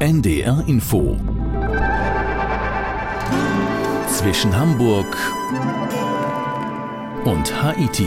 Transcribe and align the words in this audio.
NDR 0.00 0.62
Info. 0.68 1.16
Zwischen 4.06 4.56
Hamburg 4.56 5.16
und 7.24 7.62
Haiti. 7.62 8.06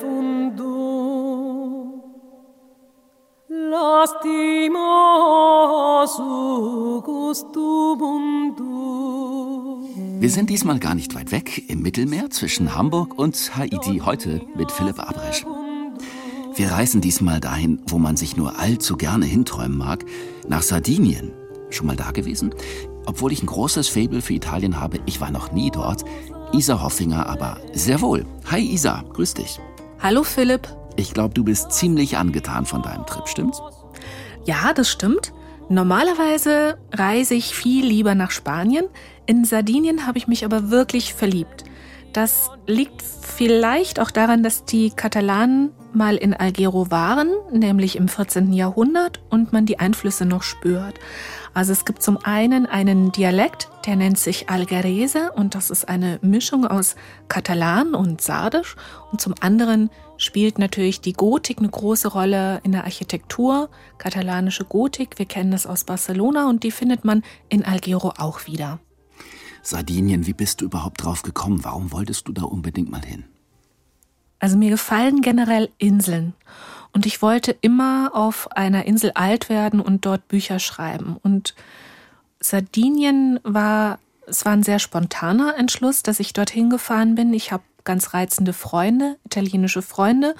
Vundum 0.00 2.00
Lastimosu 3.48 4.72
gustubundum 7.02 8.87
wir 10.20 10.30
sind 10.30 10.50
diesmal 10.50 10.80
gar 10.80 10.94
nicht 10.94 11.14
weit 11.14 11.30
weg, 11.30 11.68
im 11.68 11.80
Mittelmeer 11.80 12.30
zwischen 12.30 12.74
Hamburg 12.74 13.16
und 13.16 13.56
Haiti, 13.56 14.02
heute 14.04 14.40
mit 14.56 14.72
Philipp 14.72 14.98
Abresch. 14.98 15.44
Wir 16.56 16.72
reisen 16.72 17.00
diesmal 17.00 17.38
dahin, 17.40 17.80
wo 17.86 17.98
man 17.98 18.16
sich 18.16 18.36
nur 18.36 18.58
allzu 18.58 18.96
gerne 18.96 19.26
hinträumen 19.26 19.78
mag, 19.78 20.04
nach 20.48 20.62
Sardinien. 20.62 21.30
Schon 21.70 21.86
mal 21.86 21.94
da 21.94 22.10
gewesen? 22.10 22.52
Obwohl 23.06 23.32
ich 23.32 23.42
ein 23.42 23.46
großes 23.46 23.88
Faible 23.88 24.20
für 24.20 24.34
Italien 24.34 24.80
habe, 24.80 24.98
ich 25.06 25.20
war 25.20 25.30
noch 25.30 25.52
nie 25.52 25.70
dort. 25.70 26.04
Isa 26.52 26.82
Hoffinger 26.82 27.26
aber 27.26 27.58
sehr 27.72 28.00
wohl. 28.00 28.26
Hi 28.50 28.60
Isa, 28.60 29.04
grüß 29.12 29.34
dich. 29.34 29.60
Hallo 30.00 30.24
Philipp. 30.24 30.68
Ich 30.96 31.14
glaube, 31.14 31.34
du 31.34 31.44
bist 31.44 31.70
ziemlich 31.70 32.16
angetan 32.16 32.66
von 32.66 32.82
deinem 32.82 33.06
Trip, 33.06 33.28
stimmt's? 33.28 33.62
Ja, 34.44 34.72
das 34.74 34.88
stimmt. 34.88 35.32
Normalerweise 35.68 36.78
reise 36.92 37.34
ich 37.34 37.54
viel 37.54 37.84
lieber 37.84 38.14
nach 38.14 38.30
Spanien. 38.30 38.86
In 39.26 39.44
Sardinien 39.44 40.06
habe 40.06 40.16
ich 40.16 40.26
mich 40.26 40.44
aber 40.44 40.70
wirklich 40.70 41.12
verliebt. 41.12 41.64
Das 42.14 42.50
liegt 42.66 43.02
vielleicht 43.02 44.00
auch 44.00 44.10
daran, 44.10 44.42
dass 44.42 44.64
die 44.64 44.90
Katalanen 44.90 45.70
mal 45.92 46.16
in 46.16 46.32
Algero 46.32 46.90
waren, 46.90 47.28
nämlich 47.52 47.96
im 47.96 48.08
14. 48.08 48.52
Jahrhundert, 48.52 49.20
und 49.28 49.52
man 49.52 49.66
die 49.66 49.78
Einflüsse 49.78 50.24
noch 50.24 50.42
spürt. 50.42 50.94
Also 51.58 51.72
es 51.72 51.84
gibt 51.84 52.04
zum 52.04 52.18
einen 52.18 52.66
einen 52.66 53.10
Dialekt, 53.10 53.68
der 53.84 53.96
nennt 53.96 54.16
sich 54.16 54.48
Algerese 54.48 55.32
und 55.32 55.56
das 55.56 55.70
ist 55.70 55.88
eine 55.88 56.20
Mischung 56.22 56.64
aus 56.64 56.94
Katalan 57.26 57.96
und 57.96 58.20
Sardisch. 58.20 58.76
Und 59.10 59.20
zum 59.20 59.34
anderen 59.40 59.90
spielt 60.18 60.60
natürlich 60.60 61.00
die 61.00 61.14
Gotik 61.14 61.58
eine 61.58 61.68
große 61.68 62.06
Rolle 62.06 62.60
in 62.62 62.70
der 62.70 62.84
Architektur, 62.84 63.70
katalanische 63.98 64.66
Gotik. 64.66 65.18
Wir 65.18 65.26
kennen 65.26 65.50
das 65.50 65.66
aus 65.66 65.82
Barcelona 65.82 66.48
und 66.48 66.62
die 66.62 66.70
findet 66.70 67.04
man 67.04 67.24
in 67.48 67.64
Algero 67.64 68.12
auch 68.18 68.46
wieder. 68.46 68.78
Sardinien, 69.64 70.28
wie 70.28 70.34
bist 70.34 70.60
du 70.60 70.66
überhaupt 70.66 71.02
drauf 71.02 71.22
gekommen? 71.22 71.64
Warum 71.64 71.90
wolltest 71.90 72.28
du 72.28 72.32
da 72.32 72.44
unbedingt 72.44 72.88
mal 72.88 73.04
hin? 73.04 73.24
Also 74.38 74.56
mir 74.56 74.70
gefallen 74.70 75.22
generell 75.22 75.70
Inseln. 75.78 76.34
Und 76.92 77.06
ich 77.06 77.22
wollte 77.22 77.56
immer 77.60 78.10
auf 78.14 78.50
einer 78.52 78.84
Insel 78.86 79.12
alt 79.14 79.48
werden 79.48 79.80
und 79.80 80.06
dort 80.06 80.26
Bücher 80.28 80.58
schreiben. 80.58 81.16
Und 81.22 81.54
Sardinien 82.40 83.40
war, 83.42 83.98
es 84.26 84.44
war 84.44 84.52
ein 84.52 84.62
sehr 84.62 84.78
spontaner 84.78 85.56
Entschluss, 85.56 86.02
dass 86.02 86.20
ich 86.20 86.32
dorthin 86.32 86.70
gefahren 86.70 87.14
bin. 87.14 87.32
Ich 87.32 87.52
habe 87.52 87.62
ganz 87.84 88.14
reizende 88.14 88.52
Freunde, 88.52 89.16
italienische 89.24 89.82
Freunde. 89.82 90.34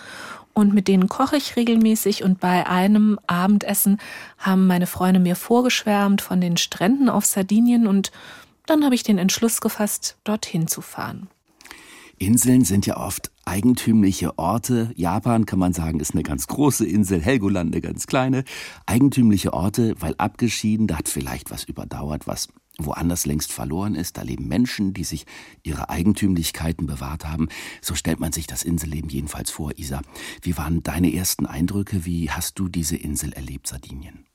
Und 0.53 0.75
mit 0.75 0.89
denen 0.89 1.09
koche 1.09 1.37
ich 1.37 1.57
regelmäßig. 1.57 2.25
Und 2.25 2.41
bei 2.41 2.67
einem 2.67 3.19
Abendessen 3.27 3.99
haben 4.39 4.67
meine 4.67 4.87
Freunde 4.87 5.21
mir 5.21 5.37
vorgeschwärmt 5.37 6.21
von 6.21 6.41
den 6.41 6.57
Stränden 6.57 7.09
auf 7.09 7.25
Sardinien. 7.25 7.87
Und 7.87 8.11
dann 8.67 8.85
habe 8.85 8.95
ich 8.95 9.03
den 9.03 9.19
Entschluss 9.19 9.61
gefasst, 9.61 10.17
dorthin 10.25 10.67
zu 10.67 10.81
fahren. 10.81 11.29
Inseln 12.19 12.64
sind 12.64 12.86
ja 12.86 12.97
oft 12.97 13.30
eigentümliche 13.44 14.38
Orte. 14.38 14.92
Japan 14.97 15.47
kann 15.47 15.58
man 15.58 15.72
sagen, 15.72 16.00
ist 16.00 16.12
eine 16.12 16.22
ganz 16.22 16.47
große 16.47 16.86
Insel, 16.86 17.20
Helgoland 17.20 17.72
eine 17.72 17.80
ganz 17.80 18.06
kleine. 18.06 18.44
Eigentümliche 18.86 19.52
Orte, 19.52 19.94
weil 20.00 20.14
abgeschieden, 20.19 20.86
da 20.86 20.98
hat 20.98 21.08
vielleicht 21.08 21.50
was 21.50 21.64
überdauert, 21.64 22.27
was 22.27 22.48
woanders 22.78 23.27
längst 23.27 23.52
verloren 23.52 23.95
ist. 23.95 24.17
Da 24.17 24.23
leben 24.23 24.48
Menschen, 24.48 24.95
die 24.95 25.05
sich 25.05 25.27
ihre 25.62 25.90
Eigentümlichkeiten 25.90 26.86
bewahrt 26.86 27.24
haben. 27.24 27.48
So 27.80 27.95
stellt 27.95 28.20
man 28.20 28.33
sich 28.33 28.46
das 28.46 28.62
Inselleben 28.62 29.11
jedenfalls 29.11 29.51
vor, 29.51 29.73
Isa. 29.77 30.02
Wie 30.42 30.57
waren 30.57 30.83
deine 30.83 31.12
ersten 31.12 31.46
Eindrücke? 31.46 32.05
Wie 32.05 32.30
hast 32.30 32.58
du 32.58 32.68
diese 32.68 32.96
Insel 32.96 33.33
erlebt, 33.33 33.67
Sardinien? 33.67 34.27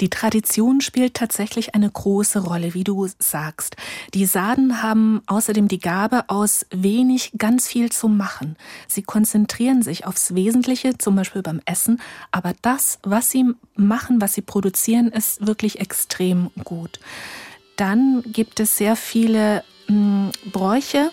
Die 0.00 0.10
Tradition 0.10 0.80
spielt 0.80 1.14
tatsächlich 1.14 1.74
eine 1.74 1.90
große 1.90 2.38
Rolle, 2.38 2.74
wie 2.74 2.84
du 2.84 3.08
sagst. 3.18 3.76
Die 4.14 4.26
Sarden 4.26 4.82
haben 4.82 5.22
außerdem 5.26 5.66
die 5.66 5.80
Gabe, 5.80 6.24
aus 6.28 6.66
wenig 6.70 7.32
ganz 7.36 7.66
viel 7.66 7.90
zu 7.90 8.08
machen. 8.08 8.56
Sie 8.86 9.02
konzentrieren 9.02 9.82
sich 9.82 10.06
aufs 10.06 10.34
Wesentliche, 10.34 10.98
zum 10.98 11.16
Beispiel 11.16 11.42
beim 11.42 11.60
Essen, 11.64 12.00
aber 12.30 12.52
das, 12.62 13.00
was 13.02 13.30
sie 13.30 13.44
machen, 13.74 14.20
was 14.20 14.34
sie 14.34 14.42
produzieren, 14.42 15.08
ist 15.08 15.46
wirklich 15.46 15.80
extrem 15.80 16.50
gut. 16.62 17.00
Dann 17.76 18.22
gibt 18.24 18.60
es 18.60 18.76
sehr 18.76 18.94
viele 18.94 19.64
mh, 19.88 19.94
hm, 19.94 20.30
Bräuche, 20.52 21.10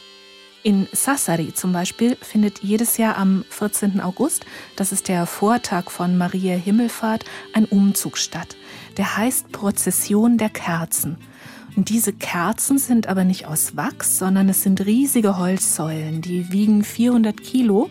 in 0.65 0.87
Sassari 0.91 1.53
zum 1.53 1.73
Beispiel 1.73 2.15
findet 2.15 2.63
jedes 2.63 2.97
Jahr 2.97 3.17
am 3.17 3.45
14. 3.51 4.01
August, 4.01 4.47
das 4.75 4.91
ist 4.91 5.09
der 5.09 5.27
Vortag 5.27 5.91
von 5.91 6.17
Maria 6.17 6.55
Himmelfahrt, 6.55 7.23
ein 7.53 7.65
Umzug 7.65 8.17
statt. 8.17 8.57
Der 8.97 9.17
heißt 9.17 9.51
Prozession 9.51 10.37
der 10.37 10.49
Kerzen. 10.49 11.17
Und 11.75 11.89
diese 11.89 12.13
Kerzen 12.13 12.77
sind 12.77 13.07
aber 13.07 13.25
nicht 13.25 13.47
aus 13.47 13.75
Wachs, 13.75 14.17
sondern 14.17 14.47
es 14.47 14.63
sind 14.63 14.85
riesige 14.85 15.37
Holzsäulen, 15.37 16.21
die 16.21 16.51
wiegen 16.51 16.83
400 16.83 17.41
Kilo 17.41 17.89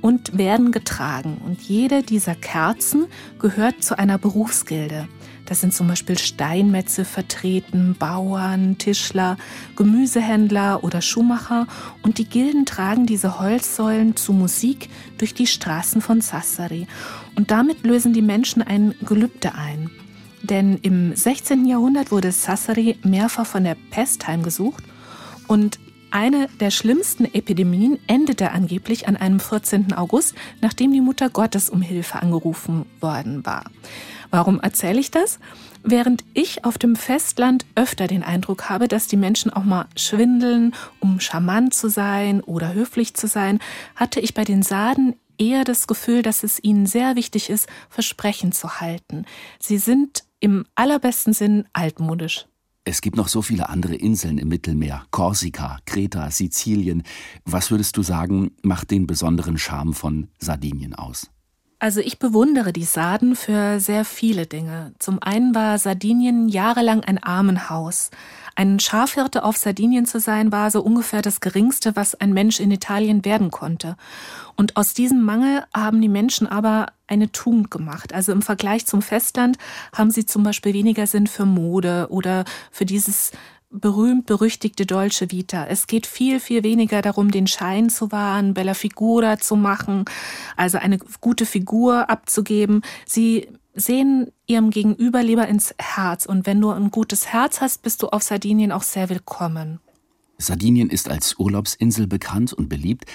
und 0.00 0.36
werden 0.36 0.72
getragen. 0.72 1.40
Und 1.46 1.60
jede 1.62 2.02
dieser 2.02 2.34
Kerzen 2.34 3.06
gehört 3.38 3.84
zu 3.84 3.96
einer 3.96 4.18
Berufsgilde. 4.18 5.08
Da 5.46 5.54
sind 5.54 5.72
zum 5.72 5.86
Beispiel 5.86 6.18
Steinmetze 6.18 7.04
vertreten, 7.04 7.94
Bauern, 7.98 8.78
Tischler, 8.78 9.36
Gemüsehändler 9.76 10.82
oder 10.82 11.00
Schuhmacher 11.00 11.66
und 12.02 12.18
die 12.18 12.24
Gilden 12.24 12.66
tragen 12.66 13.06
diese 13.06 13.38
Holzsäulen 13.38 14.16
zu 14.16 14.32
Musik 14.32 14.88
durch 15.18 15.34
die 15.34 15.46
Straßen 15.46 16.00
von 16.00 16.20
Sassari. 16.20 16.86
Und 17.36 17.50
damit 17.50 17.84
lösen 17.84 18.12
die 18.12 18.22
Menschen 18.22 18.62
ein 18.62 18.94
Gelübde 19.02 19.54
ein. 19.54 19.90
Denn 20.42 20.78
im 20.82 21.14
16. 21.14 21.66
Jahrhundert 21.66 22.10
wurde 22.10 22.32
Sassari 22.32 22.98
mehrfach 23.02 23.46
von 23.46 23.64
der 23.64 23.76
Pest 23.90 24.26
heimgesucht 24.26 24.82
und 25.48 25.78
eine 26.10 26.48
der 26.60 26.70
schlimmsten 26.70 27.24
Epidemien 27.24 27.98
endete 28.06 28.50
angeblich 28.50 29.08
an 29.08 29.16
einem 29.16 29.40
14. 29.40 29.94
August, 29.94 30.34
nachdem 30.60 30.92
die 30.92 31.00
Mutter 31.00 31.30
Gottes 31.30 31.70
um 31.70 31.80
Hilfe 31.80 32.20
angerufen 32.20 32.84
worden 33.00 33.46
war. 33.46 33.64
Warum 34.30 34.60
erzähle 34.60 35.00
ich 35.00 35.10
das? 35.10 35.38
Während 35.82 36.22
ich 36.34 36.64
auf 36.66 36.76
dem 36.76 36.96
Festland 36.96 37.64
öfter 37.76 38.08
den 38.08 38.22
Eindruck 38.22 38.68
habe, 38.68 38.88
dass 38.88 39.06
die 39.06 39.16
Menschen 39.16 39.52
auch 39.52 39.64
mal 39.64 39.86
schwindeln, 39.96 40.74
um 41.00 41.18
charmant 41.18 41.72
zu 41.72 41.88
sein 41.88 42.42
oder 42.42 42.74
höflich 42.74 43.14
zu 43.14 43.26
sein, 43.26 43.58
hatte 43.96 44.20
ich 44.20 44.34
bei 44.34 44.44
den 44.44 44.62
Saden 44.62 45.14
eher 45.38 45.64
das 45.64 45.86
Gefühl, 45.86 46.22
dass 46.22 46.42
es 46.42 46.62
ihnen 46.62 46.86
sehr 46.86 47.16
wichtig 47.16 47.48
ist, 47.48 47.68
Versprechen 47.88 48.52
zu 48.52 48.80
halten. 48.80 49.24
Sie 49.58 49.78
sind 49.78 50.24
im 50.42 50.64
allerbesten 50.74 51.32
Sinn 51.32 51.64
altmodisch. 51.72 52.46
Es 52.84 53.00
gibt 53.00 53.16
noch 53.16 53.28
so 53.28 53.42
viele 53.42 53.68
andere 53.68 53.94
Inseln 53.94 54.38
im 54.38 54.48
Mittelmeer. 54.48 55.06
Korsika, 55.12 55.78
Kreta, 55.86 56.30
Sizilien. 56.32 57.04
Was 57.44 57.70
würdest 57.70 57.96
du 57.96 58.02
sagen, 58.02 58.50
macht 58.62 58.90
den 58.90 59.06
besonderen 59.06 59.56
Charme 59.56 59.94
von 59.94 60.28
Sardinien 60.38 60.94
aus? 60.94 61.30
Also 61.82 61.98
ich 61.98 62.20
bewundere 62.20 62.72
die 62.72 62.84
Sarden 62.84 63.34
für 63.34 63.80
sehr 63.80 64.04
viele 64.04 64.46
Dinge. 64.46 64.92
Zum 65.00 65.20
einen 65.20 65.52
war 65.52 65.80
Sardinien 65.80 66.48
jahrelang 66.48 67.02
ein 67.02 67.20
Armenhaus. 67.20 68.12
Ein 68.54 68.78
Schafhirte 68.78 69.42
auf 69.42 69.56
Sardinien 69.56 70.06
zu 70.06 70.20
sein, 70.20 70.52
war 70.52 70.70
so 70.70 70.80
ungefähr 70.80 71.22
das 71.22 71.40
Geringste, 71.40 71.96
was 71.96 72.14
ein 72.14 72.32
Mensch 72.32 72.60
in 72.60 72.70
Italien 72.70 73.24
werden 73.24 73.50
konnte. 73.50 73.96
Und 74.54 74.76
aus 74.76 74.94
diesem 74.94 75.22
Mangel 75.22 75.64
haben 75.74 76.00
die 76.00 76.08
Menschen 76.08 76.46
aber 76.46 76.86
eine 77.08 77.32
Tugend 77.32 77.72
gemacht. 77.72 78.14
Also 78.14 78.30
im 78.30 78.42
Vergleich 78.42 78.86
zum 78.86 79.02
Festland 79.02 79.58
haben 79.92 80.12
sie 80.12 80.24
zum 80.24 80.44
Beispiel 80.44 80.74
weniger 80.74 81.08
Sinn 81.08 81.26
für 81.26 81.46
Mode 81.46 82.06
oder 82.10 82.44
für 82.70 82.86
dieses 82.86 83.32
berühmt-berüchtigte 83.72 84.86
Dolce 84.86 85.30
Vita. 85.30 85.66
Es 85.66 85.86
geht 85.86 86.06
viel, 86.06 86.40
viel 86.40 86.62
weniger 86.62 87.02
darum, 87.02 87.30
den 87.30 87.46
Schein 87.46 87.90
zu 87.90 88.12
wahren, 88.12 88.54
Bella 88.54 88.74
Figura 88.74 89.38
zu 89.38 89.56
machen, 89.56 90.04
also 90.56 90.78
eine 90.78 90.98
gute 91.20 91.46
Figur 91.46 92.08
abzugeben. 92.10 92.82
Sie 93.06 93.48
sehen 93.74 94.30
ihrem 94.46 94.70
Gegenüber 94.70 95.22
lieber 95.22 95.48
ins 95.48 95.74
Herz. 95.78 96.26
Und 96.26 96.46
wenn 96.46 96.60
du 96.60 96.70
ein 96.70 96.90
gutes 96.90 97.28
Herz 97.28 97.60
hast, 97.60 97.82
bist 97.82 98.02
du 98.02 98.08
auf 98.08 98.22
Sardinien 98.22 98.72
auch 98.72 98.82
sehr 98.82 99.08
willkommen. 99.08 99.80
Sardinien 100.38 100.90
ist 100.90 101.08
als 101.08 101.38
Urlaubsinsel 101.38 102.06
bekannt 102.06 102.52
und 102.52 102.68
beliebt, 102.68 103.06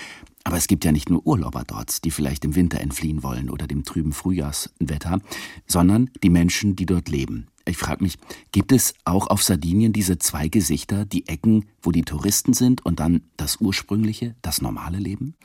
aber 0.44 0.56
es 0.56 0.68
gibt 0.68 0.86
ja 0.86 0.94
nicht 0.94 1.10
nur 1.10 1.28
Urlauber 1.28 1.64
dort, 1.68 2.06
die 2.06 2.12
vielleicht 2.12 2.46
im 2.46 2.56
Winter 2.56 2.80
entfliehen 2.80 3.22
wollen 3.22 3.50
oder 3.50 3.68
dem 3.68 3.84
trüben 3.84 4.14
Frühjahrswetter, 4.14 5.20
sondern 5.66 6.10
die 6.24 6.30
Menschen, 6.30 6.78
die 6.78 6.86
dort 6.86 7.10
leben. 7.10 7.48
Ich 7.68 7.78
frage 7.78 8.04
mich, 8.04 8.18
gibt 8.52 8.72
es 8.72 8.94
auch 9.04 9.28
auf 9.28 9.44
Sardinien 9.44 9.94
diese 9.94 10.18
zwei 10.18 10.48
Gesichter, 10.48 11.06
die 11.06 11.28
Ecken, 11.28 11.66
wo 11.82 11.92
die 11.92 12.04
Touristen 12.04 12.54
sind 12.54 12.86
und 12.86 13.00
dann 13.00 13.22
das 13.36 13.58
ursprüngliche, 13.58 14.36
das 14.42 14.62
normale 14.62 14.98
Leben? 14.98 15.36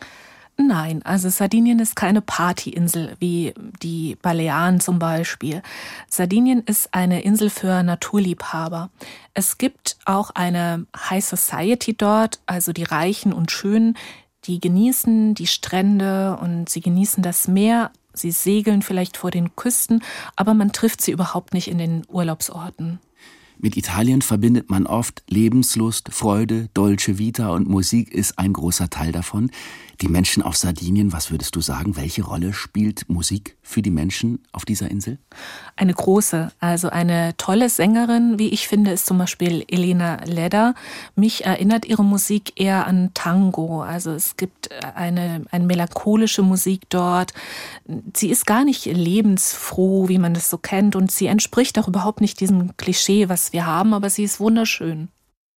Nein, 0.59 1.03
also 1.03 1.31
Sardinien 1.31 1.79
ist 1.79 1.97
keine 1.97 2.21
Partyinsel 2.21 3.17
wie 3.19 3.55
die 3.83 4.17
Balearen 4.21 4.81
zum 4.81 4.99
Beispiel. 4.99 5.63
Sardinien 6.09 6.61
ist 6.61 6.93
eine 6.93 7.23
Insel 7.23 7.49
für 7.49 7.83
Naturliebhaber. 7.83 8.91
Es 9.33 9.57
gibt 9.57 9.97
auch 10.05 10.31
eine 10.31 10.87
High 10.95 11.25
Society 11.25 11.97
dort, 11.97 12.41
also 12.47 12.73
die 12.73 12.85
Reichen 12.85 13.33
und 13.33 13.51
Schönen, 13.51 13.97
die 14.45 14.61
genießen 14.61 15.35
die 15.35 15.47
Strände 15.47 16.37
und 16.41 16.69
sie 16.69 16.81
genießen 16.81 17.23
das 17.23 17.49
Meer. 17.49 17.91
Sie 18.14 18.31
segeln 18.31 18.82
vielleicht 18.82 19.17
vor 19.17 19.31
den 19.31 19.56
Küsten, 19.56 20.03
aber 20.37 20.55
man 20.55 20.73
trifft 20.73 21.00
sie 21.00 21.12
überhaupt 21.12 21.55
nicht 21.55 21.69
in 21.69 21.79
den 21.79 22.03
Urlaubsorten. 22.09 23.00
Mit 23.59 23.76
Italien 23.76 24.23
verbindet 24.23 24.70
man 24.70 24.87
oft 24.87 25.23
Lebenslust, 25.29 26.12
Freude, 26.12 26.69
Dolce 26.75 27.19
Vita 27.19 27.50
und 27.50 27.69
Musik 27.69 28.12
ist 28.12 28.37
ein 28.37 28.53
großer 28.53 28.91
Teil 28.91 29.12
davon. 29.12 29.53
Die 30.02 30.08
Menschen 30.08 30.43
auf 30.43 30.56
Sardinien, 30.56 31.12
was 31.12 31.31
würdest 31.31 31.54
du 31.54 31.60
sagen, 31.60 31.94
welche 31.94 32.25
Rolle 32.25 32.52
spielt 32.52 33.08
Musik 33.08 33.56
für 33.62 33.82
die 33.82 33.90
Menschen 33.93 34.40
auf 34.50 34.64
dieser 34.64 34.90
Insel? 34.90 35.20
Eine 35.76 35.94
große, 35.94 36.50
also 36.58 36.90
eine 36.90 37.37
tolle 37.37 37.70
Sängerin, 37.70 38.37
wie 38.37 38.49
ich 38.49 38.66
finde, 38.66 38.90
ist 38.90 39.06
zum 39.06 39.19
Beispiel 39.19 39.64
Elena 39.69 40.25
Leder. 40.25 40.75
Mich 41.14 41.44
erinnert 41.44 41.84
ihre 41.84 42.02
Musik 42.02 42.60
eher 42.60 42.88
an 42.88 43.12
Tango. 43.14 43.82
Also 43.82 44.10
es 44.10 44.37
gibt 44.37 44.70
eine, 44.96 45.44
eine 45.52 45.64
melancholische 45.66 46.43
Musik 46.43 46.90
dort. 46.90 47.32
Sie 48.16 48.31
ist 48.31 48.44
gar 48.44 48.64
nicht 48.64 48.87
lebensfroh, 48.87 50.08
wie 50.08 50.19
man 50.19 50.34
das 50.34 50.50
so 50.50 50.58
kennt, 50.58 50.96
und 50.96 51.12
sie 51.12 51.26
entspricht 51.26 51.78
auch 51.78 51.87
überhaupt 51.87 52.20
nicht 52.20 52.40
diesem 52.40 52.76
Klischee, 52.76 53.28
was 53.28 53.52
wir 53.52 53.66
haben, 53.66 53.94
aber 53.94 54.10
sie 54.10 54.25
ist 54.25 54.40
wunderschön. 54.40 55.10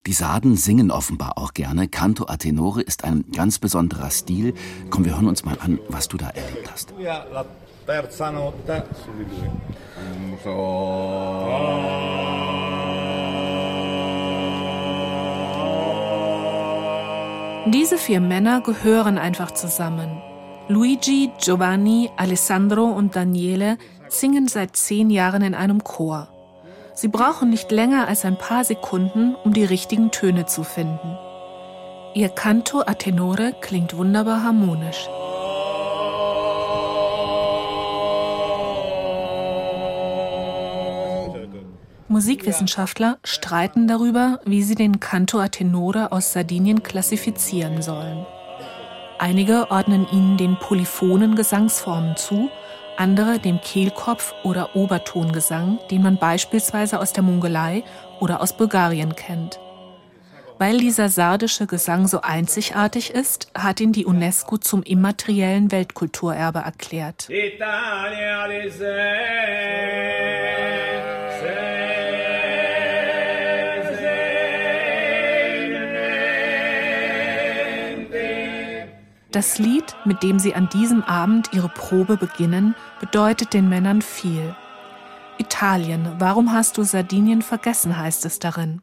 Die 0.08 0.14
Sarden 0.14 0.56
singen 0.56 0.92
offenbar 0.92 1.38
auch 1.38 1.54
gerne. 1.54 1.88
Canto 1.88 2.26
a 2.28 2.38
tenore 2.38 2.82
ist 2.82 3.04
ein 3.04 3.26
ganz 3.34 3.58
besonderer 3.58 4.12
Stil. 4.12 4.54
Komm, 4.92 5.04
wir 5.04 5.16
hören 5.16 5.28
uns 5.28 5.44
mal 5.46 5.58
an, 5.60 5.80
was 5.90 6.08
du 6.08 6.18
da 6.18 6.30
erlebt 6.30 6.72
hast. 6.72 6.94
Diese 17.68 17.98
vier 17.98 18.22
Männer 18.22 18.62
gehören 18.62 19.18
einfach 19.18 19.52
zusammen. 19.52 20.22
Luigi, 20.68 21.32
Giovanni, 21.44 22.12
Alessandro 22.16 22.86
und 22.86 23.16
Daniele 23.16 23.80
singen 24.08 24.48
seit 24.48 24.76
zehn 24.76 25.10
Jahren 25.10 25.42
in 25.42 25.56
einem 25.56 25.84
Chor. 25.84 26.35
Sie 26.96 27.10
brauchen 27.10 27.50
nicht 27.50 27.72
länger 27.72 28.08
als 28.08 28.24
ein 28.24 28.38
paar 28.38 28.64
Sekunden, 28.64 29.36
um 29.44 29.54
die 29.54 29.66
richtigen 29.66 30.12
Töne 30.12 30.46
zu 30.46 30.64
finden. 30.64 31.18
Ihr 32.14 32.30
Canto 32.30 32.80
a 32.80 32.94
tenore 32.94 33.54
klingt 33.60 33.98
wunderbar 33.98 34.44
harmonisch. 34.44 35.10
Musikwissenschaftler 42.08 43.18
streiten 43.26 43.90
darüber, 43.90 44.40
wie 44.46 44.64
sie 44.64 44.76
den 44.76 45.02
Canto 45.02 45.40
a 45.40 45.50
tenore 45.50 46.14
aus 46.14 46.32
Sardinien 46.32 46.82
klassifizieren 46.82 47.82
sollen. 47.82 48.26
Einige 49.20 49.70
ordnen 49.70 50.08
ihnen 50.14 50.38
den 50.38 50.58
polyphonen 50.58 51.36
Gesangsformen 51.36 52.16
zu 52.16 52.50
andere 52.98 53.40
dem 53.40 53.60
Kehlkopf- 53.62 54.34
oder 54.44 54.76
Obertongesang, 54.76 55.80
den 55.92 56.02
man 56.02 56.18
beispielsweise 56.18 57.00
aus 57.00 57.14
der 57.14 57.24
Mongolei 57.24 57.84
oder 58.20 58.42
aus 58.42 58.56
Bulgarien 58.56 59.16
kennt. 59.16 59.60
Weil 60.58 60.78
dieser 60.78 61.10
sardische 61.10 61.68
Gesang 61.68 62.08
so 62.08 62.22
einzigartig 62.22 63.12
ist, 63.12 63.52
hat 63.54 63.82
ihn 63.82 63.92
die 63.92 64.06
UNESCO 64.06 64.58
zum 64.58 64.84
immateriellen 64.84 65.72
Weltkulturerbe 65.72 66.60
erklärt. 66.60 67.28
Italia, 67.30 68.48
Das 79.36 79.60
Lied, 79.60 79.98
mit 80.06 80.24
dem 80.24 80.40
sie 80.40 80.56
an 80.56 80.70
diesem 80.70 81.04
Abend 81.04 81.50
ihre 81.52 81.68
Probe 81.68 82.16
beginnen, 82.16 82.74
bedeutet 83.02 83.54
den 83.54 83.68
Männern 83.68 84.02
viel. 84.02 84.56
Italien, 85.38 86.08
warum 86.20 86.54
hast 86.54 86.78
du 86.78 86.84
Sardinien 86.84 87.42
vergessen, 87.42 87.98
heißt 87.98 88.24
es 88.24 88.40
darin. 88.40 88.82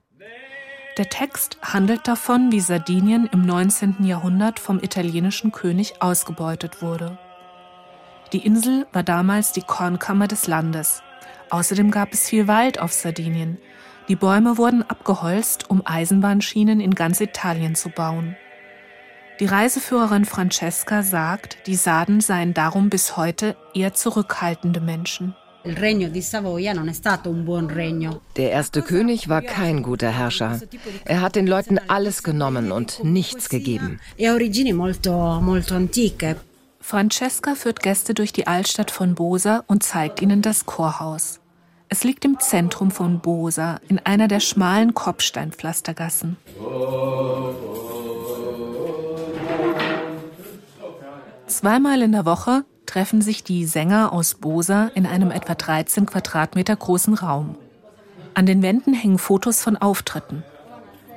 Der 0.99 1.09
Text 1.09 1.57
handelt 1.63 2.07
davon, 2.07 2.53
wie 2.53 2.61
Sardinien 2.61 3.31
im 3.33 3.47
19. 3.47 4.05
Jahrhundert 4.05 4.61
vom 4.61 4.79
italienischen 4.79 5.53
König 5.53 6.03
ausgebeutet 6.03 6.83
wurde. 6.83 7.17
Die 8.35 8.45
Insel 8.45 8.87
war 8.93 9.03
damals 9.03 9.53
die 9.53 9.63
Kornkammer 9.63 10.29
des 10.29 10.49
Landes. 10.49 11.03
Außerdem 11.49 11.91
gab 11.91 12.13
es 12.13 12.29
viel 12.29 12.47
Wald 12.47 12.79
auf 12.79 12.93
Sardinien. 12.93 13.57
Die 14.09 14.17
Bäume 14.17 14.59
wurden 14.59 14.83
abgeholzt, 14.83 15.71
um 15.71 15.81
Eisenbahnschienen 15.83 16.81
in 16.81 16.95
ganz 16.95 17.23
Italien 17.23 17.75
zu 17.75 17.89
bauen. 17.89 18.37
Die 19.41 19.47
Reiseführerin 19.47 20.25
Francesca 20.25 21.03
sagt, 21.03 21.67
die 21.67 21.75
Sarden 21.75 22.21
seien 22.21 22.55
darum 22.55 22.91
bis 22.91 23.17
heute 23.17 23.57
eher 23.75 23.95
zurückhaltende 23.95 24.81
Menschen. 24.81 25.35
Der 28.37 28.51
erste 28.51 28.83
König 28.83 29.29
war 29.29 29.43
kein 29.43 29.83
guter 29.83 30.11
Herrscher. 30.11 30.61
Er 31.05 31.21
hat 31.21 31.37
den 31.37 31.47
Leuten 31.47 31.79
alles 31.89 32.23
genommen 32.23 32.73
und 32.73 33.05
nichts 33.05 33.49
gegeben. 33.49 34.01
Francesca 36.81 37.55
führt 37.55 37.81
Gäste 37.81 38.13
durch 38.15 38.33
die 38.33 38.49
Altstadt 38.49 38.91
von 38.91 39.15
Bosa 39.15 39.63
und 39.69 39.85
zeigt 39.85 40.21
ihnen 40.21 40.43
das 40.43 40.67
Chorhaus. 40.67 41.39
Es 41.89 42.03
liegt 42.03 42.25
im 42.25 42.41
Zentrum 42.41 42.91
von 42.91 43.21
Bosa, 43.21 43.79
in 43.87 43.99
einer 44.01 44.27
der 44.27 44.41
schmalen 44.41 44.95
Kopfsteinpflastergassen. 44.95 46.39
Zweimal 51.53 52.01
in 52.01 52.13
der 52.13 52.25
Woche 52.25 52.65
treffen 52.87 53.21
sich 53.21 53.45
die 53.45 53.67
Sänger 53.67 54.15
aus 54.15 54.37
Bosa 54.37 54.91
in 54.95 55.05
einem 55.05 55.31
etwa 55.31 55.55
13 55.55 56.07
Quadratmeter 56.07 56.75
großen 56.75 57.13
Raum. 57.13 57.57
An 58.33 58.47
den 58.47 58.63
Wänden 58.63 58.95
hängen 58.95 59.19
Fotos 59.19 59.63
von 59.63 59.77
Auftritten. 59.77 60.45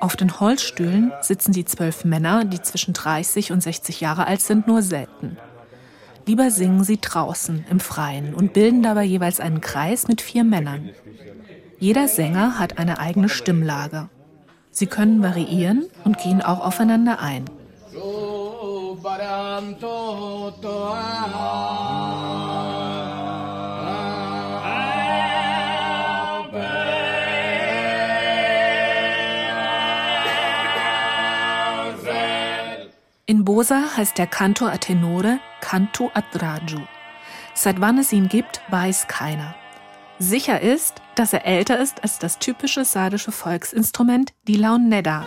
Auf 0.02 0.18
den 0.18 0.42
Holzstühlen 0.42 1.14
sitzen 1.22 1.54
die 1.54 1.64
zwölf 1.64 2.04
Männer, 2.04 2.44
die 2.44 2.62
zwischen 2.62 2.94
30 2.94 3.54
und 3.54 3.64
60 3.64 4.02
Jahre 4.02 4.28
alt 4.28 4.42
sind, 4.42 4.68
nur 4.68 4.82
selten. 4.82 5.38
Lieber 6.26 6.52
singen 6.52 6.84
sie 6.84 7.00
draußen 7.00 7.64
im 7.70 7.80
Freien 7.80 8.34
und 8.34 8.52
bilden 8.52 8.84
dabei 8.84 9.06
jeweils 9.06 9.40
einen 9.40 9.62
Kreis 9.62 10.10
mit 10.10 10.20
vier 10.20 10.44
Männern. 10.44 10.90
Jeder 11.80 12.10
Sänger 12.10 12.60
hat 12.60 12.78
eine 12.78 13.00
eigene 13.00 13.30
Stimmlage. 13.30 14.10
Sie 14.70 14.88
können 14.88 15.24
variieren 15.24 15.86
und 16.04 16.18
gehen 16.18 16.42
auch 16.42 16.60
aufeinander 16.60 17.20
ein. 17.22 17.46
In 33.28 33.44
Bosa 33.44 33.84
heißt 33.96 34.18
der 34.18 34.28
Canto 34.28 34.66
a 34.66 34.78
tenore 34.78 35.40
Canto 35.62 36.12
a 36.14 36.22
Draju. 36.34 36.82
Seit 37.54 37.80
wann 37.80 37.98
es 37.98 38.12
ihn 38.12 38.28
gibt, 38.28 38.62
weiß 38.70 39.08
keiner. 39.08 39.56
Sicher 40.20 40.60
ist, 40.60 41.02
dass 41.16 41.32
er 41.32 41.46
älter 41.46 41.80
ist 41.80 42.04
als 42.04 42.20
das 42.20 42.40
typische 42.40 42.84
sardische 42.84 43.32
Volksinstrument, 43.32 44.34
die 44.48 44.58
Launedda. 44.58 45.26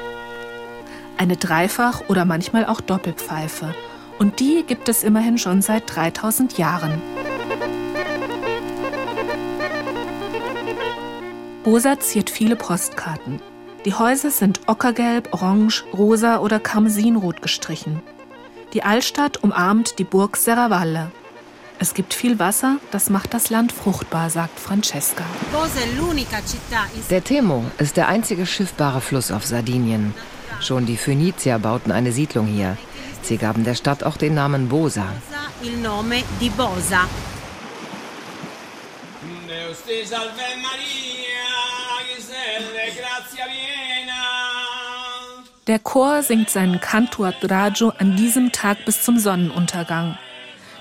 Eine 1.19 1.37
Dreifach- 1.37 2.09
oder 2.09 2.25
manchmal 2.25 2.65
auch 2.65 2.81
Doppelpfeife. 2.81 3.75
Und 4.21 4.39
die 4.39 4.63
gibt 4.65 4.89
es 4.89 5.03
immerhin 5.03 5.37
schon 5.37 5.63
seit 5.63 5.95
3000 5.95 6.59
Jahren. 6.59 7.03
Bosa 11.65 11.99
ziert 11.99 12.31
viele 12.31 12.55
Postkarten. 12.55 13.43
Die 13.85 13.95
Häuser 13.95 14.31
sind 14.31 14.61
ockergelb, 14.69 15.33
orange, 15.33 15.85
rosa 15.93 16.39
oder 16.39 16.61
karmesinrot 16.61 17.43
gestrichen. 17.43 18.01
Die 18.73 18.85
Altstadt 18.85 19.43
umarmt 19.43 19.99
die 19.99 20.05
Burg 20.05 20.37
Serravalle. 20.37 21.11
Es 21.81 21.95
gibt 21.95 22.15
viel 22.15 22.39
Wasser, 22.39 22.77
das 22.93 23.11
macht 23.11 23.35
das 23.35 23.51
Land 23.51 23.73
fruchtbar, 23.73 24.31
sagt 24.31 24.59
Francesca. 24.59 25.25
Der 27.11 27.25
Temo 27.25 27.65
ist 27.79 27.97
der 27.97 28.09
einzige 28.09 28.47
schiffbare 28.47 29.01
Fluss 29.01 29.33
auf 29.33 29.45
Sardinien. 29.45 30.15
Schon 30.61 30.87
die 30.87 30.97
Phönizier 30.97 31.59
bauten 31.59 31.93
eine 31.93 32.13
Siedlung 32.13 32.47
hier. 32.47 32.77
Sie 33.23 33.37
gaben 33.37 33.65
der 33.65 33.75
Stadt 33.75 34.05
auch 34.05 34.17
den 34.17 34.35
Namen 34.35 34.69
Bosa. 34.69 35.07
Der 45.67 45.79
Chor 45.79 46.23
singt 46.23 46.51
seinen 46.51 46.81
Canto 46.81 47.25
Adagio 47.25 47.93
an 47.99 48.17
diesem 48.17 48.53
Tag 48.53 48.85
bis 48.85 49.03
zum 49.03 49.19
Sonnenuntergang. 49.19 50.19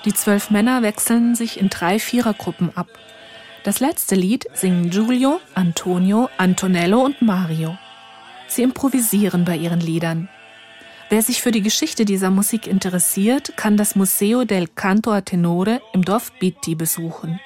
Die 0.05 0.13
zwölf 0.13 0.49
Männer 0.49 0.81
wechseln 0.81 1.35
sich 1.35 1.59
in 1.59 1.69
drei 1.69 1.99
Vierergruppen 1.99 2.75
ab. 2.75 2.87
Das 3.63 3.81
letzte 3.81 4.15
Lied 4.15 4.45
singen 4.53 4.89
Giulio, 4.89 5.41
Antonio, 5.53 6.29
Antonello 6.37 7.01
und 7.01 7.21
Mario. 7.21 7.77
Sie 8.47 8.63
improvisieren 8.63 9.45
bei 9.45 9.55
ihren 9.55 9.79
Liedern. 9.79 10.29
Wer 11.09 11.21
sich 11.21 11.41
für 11.41 11.51
die 11.51 11.61
Geschichte 11.61 12.03
dieser 12.03 12.31
Musik 12.31 12.67
interessiert, 12.67 13.55
kann 13.55 13.77
das 13.77 13.95
Museo 13.95 14.43
del 14.43 14.67
Canto 14.67 15.11
a 15.11 15.21
Tenore 15.21 15.81
im 15.93 16.03
Dorf 16.03 16.31
Bitti 16.39 16.75
besuchen. 16.75 17.39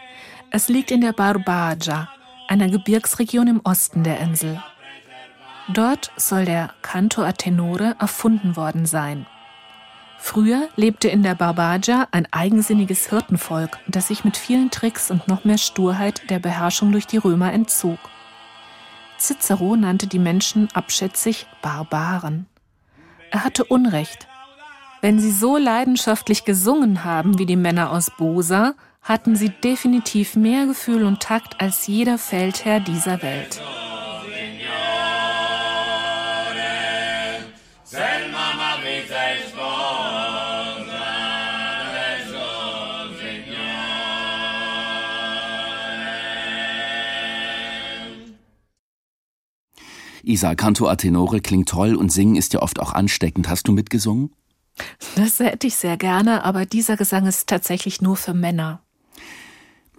Es 0.50 0.68
liegt 0.68 0.90
in 0.90 1.02
der 1.02 1.14
Barbagia, 1.14 2.10
einer 2.48 2.70
Gebirgsregion 2.70 3.48
im 3.48 3.62
Osten 3.64 4.04
der 4.04 4.20
Insel. 4.20 4.62
Dort 5.72 6.12
soll 6.18 6.46
der 6.46 6.74
Canto 6.82 7.22
a 7.22 7.32
Tenore 7.32 7.96
erfunden 8.00 8.56
worden 8.56 8.86
sein. 8.86 9.28
Früher 10.18 10.70
lebte 10.76 11.08
in 11.08 11.24
der 11.24 11.34
Barbagia 11.36 12.08
ein 12.12 12.28
eigensinniges 12.32 13.10
Hirtenvolk, 13.10 13.80
das 13.88 14.08
sich 14.08 14.24
mit 14.24 14.38
vielen 14.38 14.70
Tricks 14.70 15.10
und 15.10 15.28
noch 15.28 15.46
mehr 15.46 15.58
Sturheit 15.58 16.30
der 16.30 16.40
Beherrschung 16.40 16.92
durch 16.92 17.08
die 17.08 17.18
Römer 17.18 17.52
entzog. 17.54 17.98
Cicero 19.22 19.76
nannte 19.76 20.08
die 20.08 20.20
Menschen 20.20 20.68
abschätzig 20.74 21.46
Barbaren. 21.62 22.48
Er 23.30 23.44
hatte 23.44 23.64
Unrecht. 23.66 24.28
Wenn 25.02 25.20
sie 25.20 25.32
so 25.32 25.58
leidenschaftlich 25.58 26.44
gesungen 26.44 27.04
haben 27.04 27.38
wie 27.38 27.46
die 27.46 27.56
Männer 27.56 27.92
aus 27.92 28.12
Bosa, 28.18 28.74
hatten 29.02 29.36
sie 29.36 29.50
definitiv 29.50 30.36
mehr 30.36 30.66
Gefühl 30.66 31.04
und 31.04 31.22
Takt 31.22 31.62
als 31.62 31.88
jeder 31.88 32.18
Feldherr 32.18 32.80
dieser 32.80 33.22
Welt. 33.22 33.62
Isa, 50.24 50.56
Canto 50.56 50.88
a 50.88 50.96
Tenore 50.96 51.42
klingt 51.42 51.70
toll 51.70 51.96
und 51.96 52.12
Singen 52.12 52.36
ist 52.36 52.54
ja 52.54 52.62
oft 52.62 52.80
auch 52.80 52.94
ansteckend. 52.94 53.50
Hast 53.50 53.68
du 53.68 53.72
mitgesungen? 53.72 54.32
Das 55.16 55.40
hätte 55.40 55.68
ich 55.68 55.76
sehr 55.76 55.98
gerne, 55.98 56.44
aber 56.44 56.66
dieser 56.66 56.98
Gesang 56.98 57.26
ist 57.28 57.48
tatsächlich 57.48 58.02
nur 58.02 58.16
für 58.16 58.34
Männer. 58.34 58.82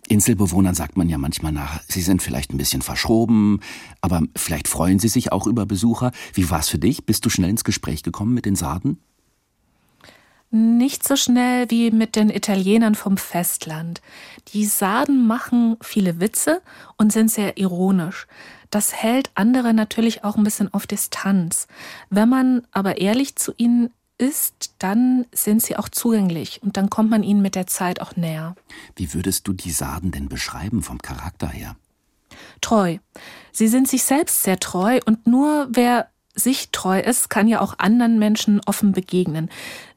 Inselbewohnern 0.08 0.74
sagt 0.74 0.96
man 0.96 1.08
ja 1.08 1.16
manchmal 1.16 1.52
nach, 1.52 1.80
sie 1.88 2.02
sind 2.02 2.22
vielleicht 2.22 2.52
ein 2.52 2.58
bisschen 2.58 2.82
verschroben, 2.82 3.60
aber 4.00 4.22
vielleicht 4.36 4.68
freuen 4.68 4.98
sie 4.98 5.08
sich 5.08 5.32
auch 5.32 5.46
über 5.46 5.64
Besucher. 5.64 6.12
Wie 6.34 6.50
war 6.50 6.60
es 6.60 6.68
für 6.68 6.78
dich? 6.78 7.06
Bist 7.06 7.24
du 7.24 7.30
schnell 7.30 7.50
ins 7.50 7.64
Gespräch 7.64 8.02
gekommen 8.02 8.34
mit 8.34 8.44
den 8.44 8.56
Sarden? 8.56 8.98
Nicht 10.54 11.08
so 11.08 11.16
schnell 11.16 11.70
wie 11.70 11.90
mit 11.90 12.14
den 12.14 12.28
Italienern 12.28 12.94
vom 12.94 13.16
Festland. 13.16 14.02
Die 14.48 14.66
Sarden 14.66 15.26
machen 15.26 15.78
viele 15.80 16.20
Witze 16.20 16.60
und 16.98 17.10
sind 17.10 17.30
sehr 17.30 17.56
ironisch. 17.56 18.26
Das 18.68 18.92
hält 18.92 19.30
andere 19.34 19.72
natürlich 19.72 20.24
auch 20.24 20.36
ein 20.36 20.44
bisschen 20.44 20.72
auf 20.74 20.86
Distanz. 20.86 21.68
Wenn 22.10 22.28
man 22.28 22.66
aber 22.70 22.98
ehrlich 22.98 23.36
zu 23.36 23.54
ihnen 23.56 23.92
ist, 24.18 24.74
dann 24.78 25.24
sind 25.32 25.62
sie 25.62 25.76
auch 25.76 25.88
zugänglich 25.88 26.62
und 26.62 26.76
dann 26.76 26.90
kommt 26.90 27.08
man 27.08 27.22
ihnen 27.22 27.40
mit 27.40 27.54
der 27.54 27.66
Zeit 27.66 28.02
auch 28.02 28.16
näher. 28.16 28.54
Wie 28.94 29.14
würdest 29.14 29.48
du 29.48 29.54
die 29.54 29.72
Sarden 29.72 30.10
denn 30.10 30.28
beschreiben 30.28 30.82
vom 30.82 30.98
Charakter 31.00 31.48
her? 31.48 31.76
Treu. 32.60 32.98
Sie 33.52 33.68
sind 33.68 33.88
sich 33.88 34.02
selbst 34.02 34.42
sehr 34.42 34.60
treu 34.60 35.00
und 35.06 35.26
nur 35.26 35.68
wer 35.70 36.08
sich 36.34 36.70
treu 36.70 36.98
ist, 37.00 37.30
kann 37.30 37.48
ja 37.48 37.60
auch 37.60 37.78
anderen 37.78 38.18
Menschen 38.18 38.60
offen 38.66 38.92
begegnen. 38.92 39.50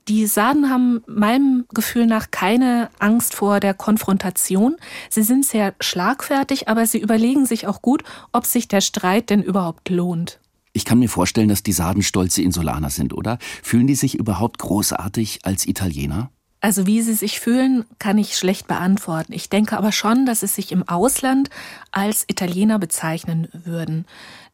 Die 0.07 0.27
Sarden 0.27 0.69
haben 0.69 1.01
meinem 1.07 1.65
Gefühl 1.74 2.05
nach 2.05 2.29
keine 2.29 2.91
Angst 3.00 3.33
vor 3.33 3.59
der 3.59 3.74
Konfrontation. 3.74 4.75
Sie 5.09 5.24
sind 5.24 5.43
sehr 5.43 5.74
schlagfertig, 5.79 6.67
aber 6.67 6.85
sie 6.85 7.00
überlegen 7.00 7.47
sich 7.47 7.65
auch 7.65 7.81
gut, 7.81 8.03
ob 8.31 8.45
sich 8.45 8.67
der 8.67 8.81
Streit 8.81 9.31
denn 9.31 9.41
überhaupt 9.41 9.89
lohnt. 9.89 10.39
Ich 10.74 10.85
kann 10.85 11.00
mir 11.00 11.09
vorstellen, 11.09 11.50
dass 11.50 11.63
die 11.63 11.71
Sarden 11.71 12.03
stolze 12.03 12.43
Insulaner 12.43 12.91
sind, 12.91 13.13
oder? 13.13 13.39
Fühlen 13.63 13.88
die 13.88 13.95
sich 13.95 14.19
überhaupt 14.19 14.59
großartig 14.59 15.39
als 15.43 15.65
Italiener? 15.65 16.29
Also 16.62 16.85
wie 16.85 17.01
sie 17.01 17.13
sich 17.13 17.39
fühlen, 17.39 17.85
kann 17.97 18.17
ich 18.17 18.38
schlecht 18.38 18.67
beantworten. 18.67 19.33
Ich 19.33 19.50
denke 19.50 19.77
aber 19.77 19.91
schon, 19.91 20.25
dass 20.25 20.41
sie 20.41 20.47
sich 20.47 20.71
im 20.71 20.88
Ausland 20.88 21.50
als 21.91 22.25
Italiener 22.27 22.77
bezeichnen 22.77 23.47
würden. 23.53 24.05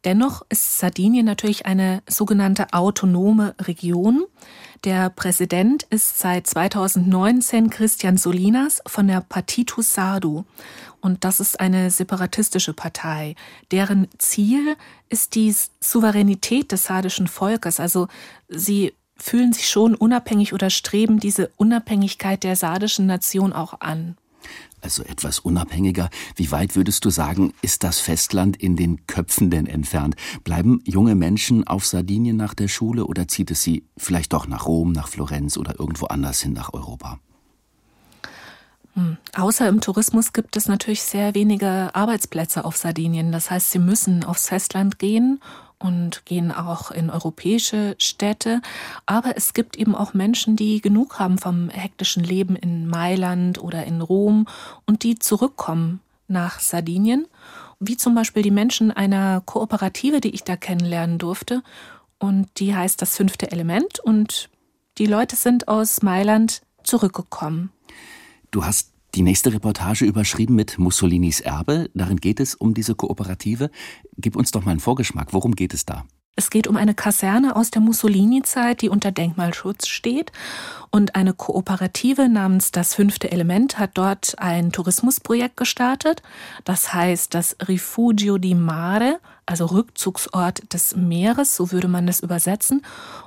Dennoch 0.03 0.41
ist 0.50 0.79
Sardinien 0.79 1.25
natürlich 1.25 1.67
eine 1.67 2.01
sogenannte 2.10 2.74
autonome 2.74 3.53
Region. 3.62 4.25
Der 4.84 5.12
Präsident 5.12 5.84
ist 5.91 6.17
seit 6.17 6.48
2019 6.48 7.70
Christian 7.70 8.17
Solinas 8.17 8.81
von 8.88 9.08
der 9.08 9.22
Partito 9.22 9.81
Sardo. 9.84 10.46
Und 11.01 11.24
das 11.24 11.39
ist 11.39 11.60
eine 11.60 11.91
separatistische 11.91 12.74
Partei. 12.74 13.36
Deren 13.72 14.08
Ziel 14.17 14.75
ist 15.10 15.36
die 15.36 15.53
Souveränität 15.79 16.72
des 16.72 16.86
sardischen 16.86 17.27
Volkes. 17.27 17.79
Also 17.79 18.08
sie 18.48 18.93
fühlen 19.17 19.53
sich 19.53 19.70
schon 19.70 19.93
unabhängig 19.93 20.53
oder 20.53 20.72
streben 20.72 21.20
diese 21.20 21.51
Unabhängigkeit 21.58 22.43
der 22.43 22.55
sardischen 22.55 23.05
Nation 23.05 23.53
auch 23.53 23.81
an 23.81 24.17
also 24.81 25.03
etwas 25.03 25.39
unabhängiger, 25.39 26.09
wie 26.35 26.51
weit 26.51 26.75
würdest 26.75 27.05
du 27.05 27.09
sagen, 27.09 27.53
ist 27.61 27.83
das 27.83 28.00
Festland 28.00 28.57
in 28.57 28.75
den 28.75 29.05
Köpfen 29.07 29.50
denn 29.50 29.67
entfernt? 29.67 30.15
Bleiben 30.43 30.81
junge 30.85 31.15
Menschen 31.15 31.65
auf 31.67 31.85
Sardinien 31.85 32.38
nach 32.38 32.53
der 32.53 32.67
Schule 32.67 33.05
oder 33.05 33.27
zieht 33.27 33.51
es 33.51 33.61
sie 33.61 33.85
vielleicht 33.97 34.33
doch 34.33 34.47
nach 34.47 34.65
Rom, 34.65 34.91
nach 34.91 35.07
Florenz 35.07 35.57
oder 35.57 35.79
irgendwo 35.79 36.07
anders 36.07 36.41
hin 36.41 36.53
nach 36.53 36.73
Europa? 36.73 37.19
Hm. 38.93 39.17
Außer 39.33 39.69
im 39.69 39.79
Tourismus 39.79 40.33
gibt 40.33 40.57
es 40.57 40.67
natürlich 40.67 41.03
sehr 41.03 41.33
wenige 41.33 41.95
Arbeitsplätze 41.95 42.65
auf 42.65 42.75
Sardinien. 42.75 43.31
Das 43.31 43.50
heißt, 43.50 43.71
sie 43.71 43.79
müssen 43.79 44.23
aufs 44.23 44.50
Festland 44.50 45.00
gehen 45.00 45.39
und 45.81 46.25
gehen 46.25 46.51
auch 46.51 46.91
in 46.91 47.09
europäische 47.09 47.95
Städte. 47.97 48.61
Aber 49.05 49.35
es 49.35 49.53
gibt 49.53 49.77
eben 49.77 49.95
auch 49.95 50.13
Menschen, 50.13 50.55
die 50.55 50.81
genug 50.81 51.19
haben 51.19 51.38
vom 51.38 51.69
hektischen 51.69 52.23
Leben 52.23 52.55
in 52.55 52.88
Mailand 52.88 53.61
oder 53.61 53.85
in 53.85 54.01
Rom 54.01 54.47
und 54.85 55.03
die 55.03 55.17
zurückkommen 55.17 56.01
nach 56.27 56.59
Sardinien, 56.59 57.27
wie 57.79 57.97
zum 57.97 58.15
Beispiel 58.15 58.43
die 58.43 58.51
Menschen 58.51 58.91
einer 58.91 59.41
Kooperative, 59.41 60.21
die 60.21 60.29
ich 60.29 60.43
da 60.43 60.55
kennenlernen 60.55 61.17
durfte. 61.17 61.63
Und 62.19 62.47
die 62.59 62.75
heißt 62.75 63.01
das 63.01 63.17
fünfte 63.17 63.51
Element 63.51 64.00
und 64.00 64.50
die 64.97 65.07
Leute 65.07 65.35
sind 65.35 65.67
aus 65.67 66.01
Mailand 66.03 66.61
zurückgekommen. 66.83 67.71
Du 68.51 68.65
hast 68.65 68.90
die 69.15 69.22
nächste 69.22 69.53
Reportage 69.53 70.06
überschrieben 70.06 70.56
mit 70.56 70.77
Mussolinis 70.77 71.39
Erbe. 71.41 71.89
Darin 71.94 72.18
geht 72.18 72.39
es 72.39 72.56
um 72.56 72.74
diese 72.74 72.96
Kooperative. 72.96 73.70
Gib 74.18 74.36
uns 74.36 74.51
doch 74.51 74.63
mal 74.63 74.72
einen 74.72 74.80
Vorgeschmack. 74.80 75.34
Worum 75.34 75.56
geht 75.56 75.74
es 75.74 75.86
da? 75.86 76.06
Es 76.38 76.50
geht 76.50 76.68
um 76.68 76.77
eine 76.77 76.96
Kaserne 76.96 77.56
aus 77.58 77.72
der 77.72 77.82
Mussolini-Zeit, 77.82 78.82
die 78.82 78.89
unter 78.89 79.12
Denkmalschutz 79.12 79.88
steht. 79.88 80.32
Und 80.89 81.15
eine 81.15 81.34
Kooperative 81.34 82.30
namens 82.30 82.72
Das 82.72 82.96
fünfte 82.96 83.32
Element 83.32 83.77
hat 83.77 83.91
dort 83.96 84.39
ein 84.39 84.72
Tourismusprojekt 84.72 85.58
gestartet. 85.58 86.24
Das 86.63 86.94
heißt 86.94 87.34
das 87.34 87.58
Rifugio 87.68 88.38
di 88.38 88.56
Mare, 88.56 89.20
also 89.51 89.65
Rückzugsort 89.65 90.74
des 90.74 90.96
Meeres, 90.96 91.55
so 91.55 91.72
würde 91.72 91.88
man 91.88 92.08
das 92.08 92.22
übersetzen. 92.22 92.84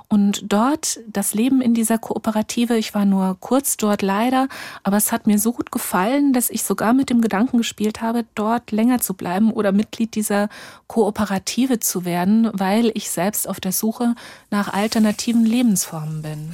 Und 0.07 0.51
dort 0.51 0.99
das 1.07 1.33
Leben 1.33 1.61
in 1.61 1.73
dieser 1.73 1.97
Kooperative, 1.97 2.77
ich 2.77 2.93
war 2.93 3.05
nur 3.05 3.37
kurz 3.39 3.77
dort 3.77 4.01
leider, 4.01 4.47
aber 4.83 4.97
es 4.97 5.11
hat 5.11 5.27
mir 5.27 5.39
so 5.39 5.53
gut 5.53 5.71
gefallen, 5.71 6.33
dass 6.33 6.49
ich 6.49 6.63
sogar 6.63 6.93
mit 6.93 7.09
dem 7.09 7.21
Gedanken 7.21 7.57
gespielt 7.57 8.01
habe, 8.01 8.25
dort 8.35 8.71
länger 8.71 8.99
zu 8.99 9.13
bleiben 9.13 9.51
oder 9.51 9.71
Mitglied 9.71 10.15
dieser 10.15 10.49
Kooperative 10.87 11.79
zu 11.79 12.05
werden, 12.05 12.49
weil 12.53 12.91
ich 12.93 13.09
selbst 13.09 13.47
auf 13.47 13.59
der 13.59 13.71
Suche 13.71 14.15
nach 14.51 14.73
alternativen 14.73 15.45
Lebensformen 15.45 16.21
bin. 16.21 16.51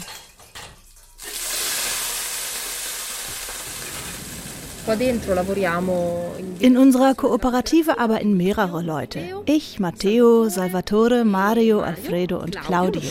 In 6.59 6.77
unserer 6.77 7.13
Kooperative 7.13 7.99
arbeiten 7.99 8.35
mehrere 8.35 8.81
Leute. 8.81 9.19
Ich, 9.45 9.79
Matteo, 9.79 10.49
Salvatore, 10.49 11.23
Mario, 11.23 11.81
Alfredo 11.81 12.39
und 12.39 12.59
Claudio. 12.59 13.01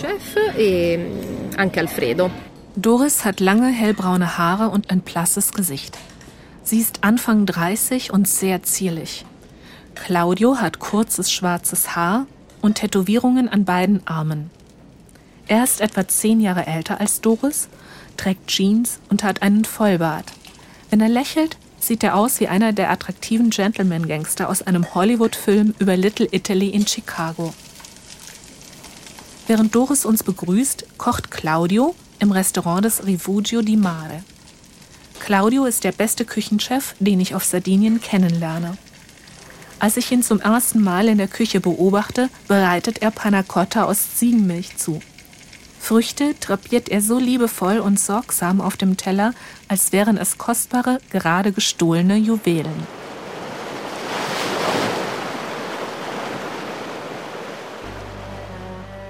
E, 0.56 0.98
Doris 2.76 3.24
hat 3.24 3.40
lange 3.40 3.68
hellbraune 3.68 4.38
Haare 4.38 4.70
und 4.70 4.90
ein 4.90 5.00
blasses 5.00 5.52
Gesicht. 5.52 5.98
Sie 6.64 6.78
ist 6.78 7.02
Anfang 7.02 7.46
30 7.46 8.12
und 8.12 8.26
sehr 8.28 8.62
zierlich. 8.62 9.24
Claudio 9.94 10.56
hat 10.56 10.78
kurzes 10.78 11.32
schwarzes 11.32 11.94
Haar 11.94 12.26
und 12.62 12.76
Tätowierungen 12.76 13.48
an 13.48 13.64
beiden 13.64 14.06
Armen. 14.06 14.50
Er 15.46 15.64
ist 15.64 15.80
etwa 15.80 16.06
zehn 16.06 16.40
Jahre 16.40 16.66
älter 16.66 17.00
als 17.00 17.20
Doris, 17.20 17.68
trägt 18.16 18.46
Jeans 18.48 19.00
und 19.08 19.24
hat 19.24 19.42
einen 19.42 19.64
Vollbart. 19.64 20.26
Wenn 20.90 21.00
er 21.00 21.08
lächelt, 21.08 21.56
sieht 21.78 22.02
er 22.02 22.16
aus 22.16 22.40
wie 22.40 22.48
einer 22.48 22.72
der 22.72 22.90
attraktiven 22.90 23.50
Gentleman-Gangster 23.50 24.48
aus 24.48 24.62
einem 24.62 24.92
Hollywood-Film 24.94 25.74
über 25.78 25.96
Little 25.96 26.28
Italy 26.32 26.68
in 26.68 26.86
Chicago. 26.86 27.54
Während 29.46 29.74
Doris 29.74 30.04
uns 30.04 30.24
begrüßt, 30.24 30.98
kocht 30.98 31.30
Claudio 31.30 31.94
im 32.18 32.32
Restaurant 32.32 32.84
des 32.84 33.06
Rifugio 33.06 33.62
di 33.62 33.76
Mare. 33.76 34.24
Claudio 35.20 35.64
ist 35.64 35.84
der 35.84 35.92
beste 35.92 36.24
Küchenchef, 36.24 36.94
den 36.98 37.20
ich 37.20 37.34
auf 37.34 37.44
Sardinien 37.44 38.00
kennenlerne. 38.00 38.76
Als 39.78 39.96
ich 39.96 40.10
ihn 40.10 40.22
zum 40.22 40.40
ersten 40.40 40.82
Mal 40.82 41.08
in 41.08 41.18
der 41.18 41.28
Küche 41.28 41.60
beobachte, 41.60 42.28
bereitet 42.48 43.00
er 43.00 43.10
Panna 43.10 43.42
Cotta 43.42 43.84
aus 43.84 44.16
Ziegenmilch 44.16 44.76
zu. 44.76 45.00
Früchte 45.80 46.34
drapiert 46.34 46.88
er 46.90 47.00
so 47.00 47.18
liebevoll 47.18 47.78
und 47.80 47.98
sorgsam 47.98 48.60
auf 48.60 48.76
dem 48.76 48.96
Teller, 48.96 49.32
als 49.66 49.92
wären 49.92 50.18
es 50.18 50.38
kostbare, 50.38 50.98
gerade 51.10 51.52
gestohlene 51.52 52.16
Juwelen. 52.16 52.86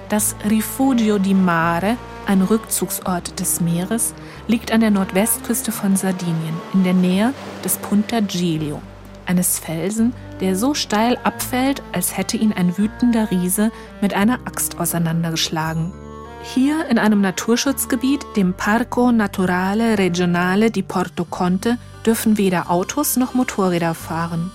Das 0.08 0.36
Rifugio 0.48 1.18
di 1.18 1.34
Mare, 1.34 1.96
ein 2.26 2.40
Rückzugsort 2.40 3.38
des 3.38 3.60
Meeres, 3.60 4.14
liegt 4.46 4.72
an 4.72 4.80
der 4.80 4.90
Nordwestküste 4.90 5.72
von 5.72 5.96
Sardinien 5.96 6.54
in 6.72 6.84
der 6.84 6.94
Nähe 6.94 7.34
des 7.64 7.76
Punta 7.78 8.20
Giglio, 8.20 8.80
eines 9.26 9.58
Felsen, 9.58 10.14
der 10.40 10.56
so 10.56 10.74
steil 10.74 11.18
abfällt, 11.24 11.82
als 11.92 12.16
hätte 12.16 12.36
ihn 12.36 12.52
ein 12.52 12.78
wütender 12.78 13.30
Riese 13.30 13.70
mit 14.00 14.14
einer 14.14 14.38
Axt 14.46 14.78
auseinandergeschlagen. 14.78 15.92
Hier 16.42 16.86
in 16.86 16.98
einem 16.98 17.20
Naturschutzgebiet, 17.20 18.24
dem 18.34 18.54
Parco 18.54 19.12
Naturale 19.12 19.98
Regionale 19.98 20.70
di 20.70 20.82
Porto 20.82 21.24
Conte, 21.24 21.76
dürfen 22.06 22.38
weder 22.38 22.70
Autos 22.70 23.16
noch 23.16 23.34
Motorräder 23.34 23.94
fahren. 23.94 24.50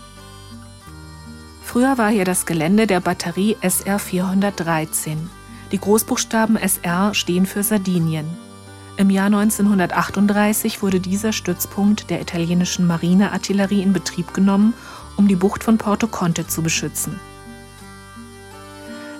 Früher 1.61 1.97
war 1.97 2.09
hier 2.09 2.25
das 2.25 2.45
Gelände 2.45 2.87
der 2.87 3.01
Batterie 3.01 3.55
SR 3.61 3.99
413. 3.99 5.29
Die 5.71 5.79
Großbuchstaben 5.79 6.57
SR 6.57 7.13
stehen 7.13 7.45
für 7.45 7.61
Sardinien. 7.61 8.25
Im 8.97 9.09
Jahr 9.09 9.27
1938 9.27 10.81
wurde 10.81 10.99
dieser 10.99 11.33
Stützpunkt 11.33 12.09
der 12.09 12.21
italienischen 12.21 12.87
Marineartillerie 12.87 13.81
in 13.81 13.93
Betrieb 13.93 14.33
genommen, 14.33 14.73
um 15.17 15.27
die 15.27 15.35
Bucht 15.35 15.63
von 15.63 15.77
Porto 15.77 16.07
Conte 16.07 16.47
zu 16.47 16.63
beschützen. 16.63 17.19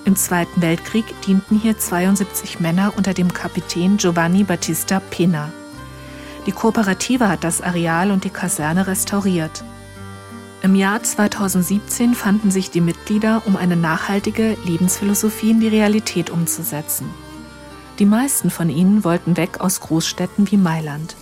Im 0.06 0.14
Zweiten 0.14 0.62
Weltkrieg 0.62 1.20
dienten 1.22 1.58
hier 1.58 1.78
72 1.78 2.60
Männer 2.60 2.92
unter 2.96 3.12
dem 3.12 3.34
Kapitän 3.34 3.96
Giovanni 3.96 4.44
Battista 4.44 5.00
Pena. 5.00 5.52
Die 6.46 6.52
Kooperative 6.52 7.28
hat 7.28 7.42
das 7.42 7.60
Areal 7.60 8.12
und 8.12 8.22
die 8.22 8.30
Kaserne 8.30 8.86
restauriert. 8.86 9.64
Im 10.62 10.76
Jahr 10.76 11.02
2017 11.02 12.14
fanden 12.14 12.52
sich 12.52 12.70
die 12.70 12.80
Mitglieder, 12.80 13.42
um 13.46 13.56
eine 13.56 13.74
nachhaltige 13.74 14.56
Lebensphilosophie 14.64 15.50
in 15.50 15.58
die 15.58 15.66
Realität 15.66 16.30
umzusetzen. 16.30 17.10
Die 17.98 18.06
meisten 18.06 18.48
von 18.48 18.70
ihnen 18.70 19.02
wollten 19.02 19.36
weg 19.36 19.60
aus 19.60 19.80
Großstädten 19.80 20.48
wie 20.52 20.56
Mailand. 20.56 21.16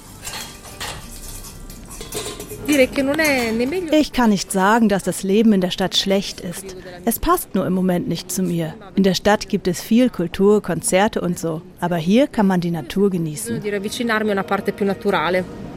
Ich 3.92 4.12
kann 4.12 4.30
nicht 4.30 4.50
sagen, 4.50 4.88
dass 4.88 5.02
das 5.02 5.23
Leben 5.23 5.52
in 5.52 5.61
der 5.61 5.71
Stadt 5.71 5.97
schlecht 5.97 6.40
ist. 6.40 6.76
Es 7.04 7.18
passt 7.18 7.54
nur 7.54 7.66
im 7.66 7.73
Moment 7.73 8.09
nicht 8.09 8.30
zu 8.30 8.42
mir. 8.42 8.75
In 8.97 9.02
der 9.02 9.14
Stadt 9.14 9.49
gibt 9.49 9.68
es 9.68 9.80
viel 9.80 10.11
Kultur, 10.11 10.62
Konzerte 10.62 11.21
und 11.21 11.38
so. 11.38 11.62
Aber 11.80 11.97
hier 11.97 12.26
kann 12.26 12.47
man 12.47 12.61
die 12.61 12.71
Natur 12.71 13.11
genießen. 13.11 13.62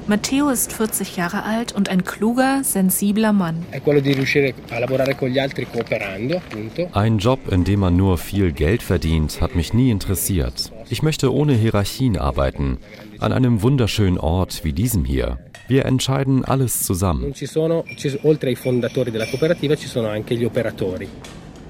Matteo 0.09 0.47
ist 0.47 0.71
40 0.71 1.17
Jahre 1.17 1.43
alt 1.43 1.75
und 1.75 1.89
ein 1.89 2.05
kluger, 2.05 2.63
sensibler 2.63 3.33
Mann. 3.33 3.65
Ein 6.93 7.17
Job, 7.17 7.39
in 7.51 7.63
dem 7.65 7.79
man 7.81 7.97
nur 7.97 8.17
viel 8.17 8.53
Geld 8.53 8.83
verdient, 8.83 9.41
hat 9.41 9.55
mich 9.55 9.73
nie 9.73 9.91
interessiert. 9.91 10.71
Ich 10.89 11.03
möchte 11.03 11.33
ohne 11.33 11.53
Hierarchien 11.53 12.17
arbeiten, 12.17 12.77
an 13.19 13.33
einem 13.33 13.61
wunderschönen 13.61 14.17
Ort 14.17 14.63
wie 14.63 14.71
diesem 14.71 15.03
hier. 15.03 15.39
Wir 15.67 15.85
entscheiden 15.85 16.45
alles 16.45 16.83
zusammen. 16.83 17.33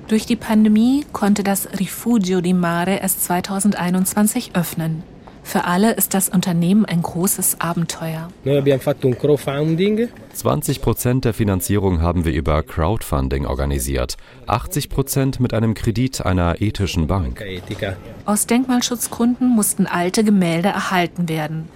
Durch 0.07 0.25
die 0.25 0.35
Pandemie 0.35 1.05
konnte 1.11 1.43
das 1.43 1.67
Rifugio 1.79 2.41
di 2.41 2.53
Mare 2.53 2.99
erst 2.99 3.23
2021 3.25 4.51
öffnen. 4.53 5.03
Für 5.47 5.63
alle 5.63 5.93
ist 5.93 6.13
das 6.13 6.27
Unternehmen 6.27 6.83
ein 6.83 7.01
großes 7.01 7.61
Abenteuer. 7.61 8.27
20 10.33 10.81
Prozent 10.81 11.23
der 11.23 11.33
Finanzierung 11.33 12.01
haben 12.01 12.25
wir 12.25 12.33
über 12.33 12.63
Crowdfunding 12.63 13.45
organisiert, 13.45 14.17
80 14.45 14.89
Prozent 14.89 15.39
mit 15.39 15.53
einem 15.53 15.73
Kredit 15.73 16.25
einer 16.25 16.61
ethischen 16.61 17.07
Bank. 17.07 17.41
Aus 18.25 18.45
Denkmalschutzgründen 18.45 19.47
mussten 19.47 19.85
alte 19.85 20.25
Gemälde 20.25 20.67
erhalten 20.67 21.29
werden. 21.29 21.69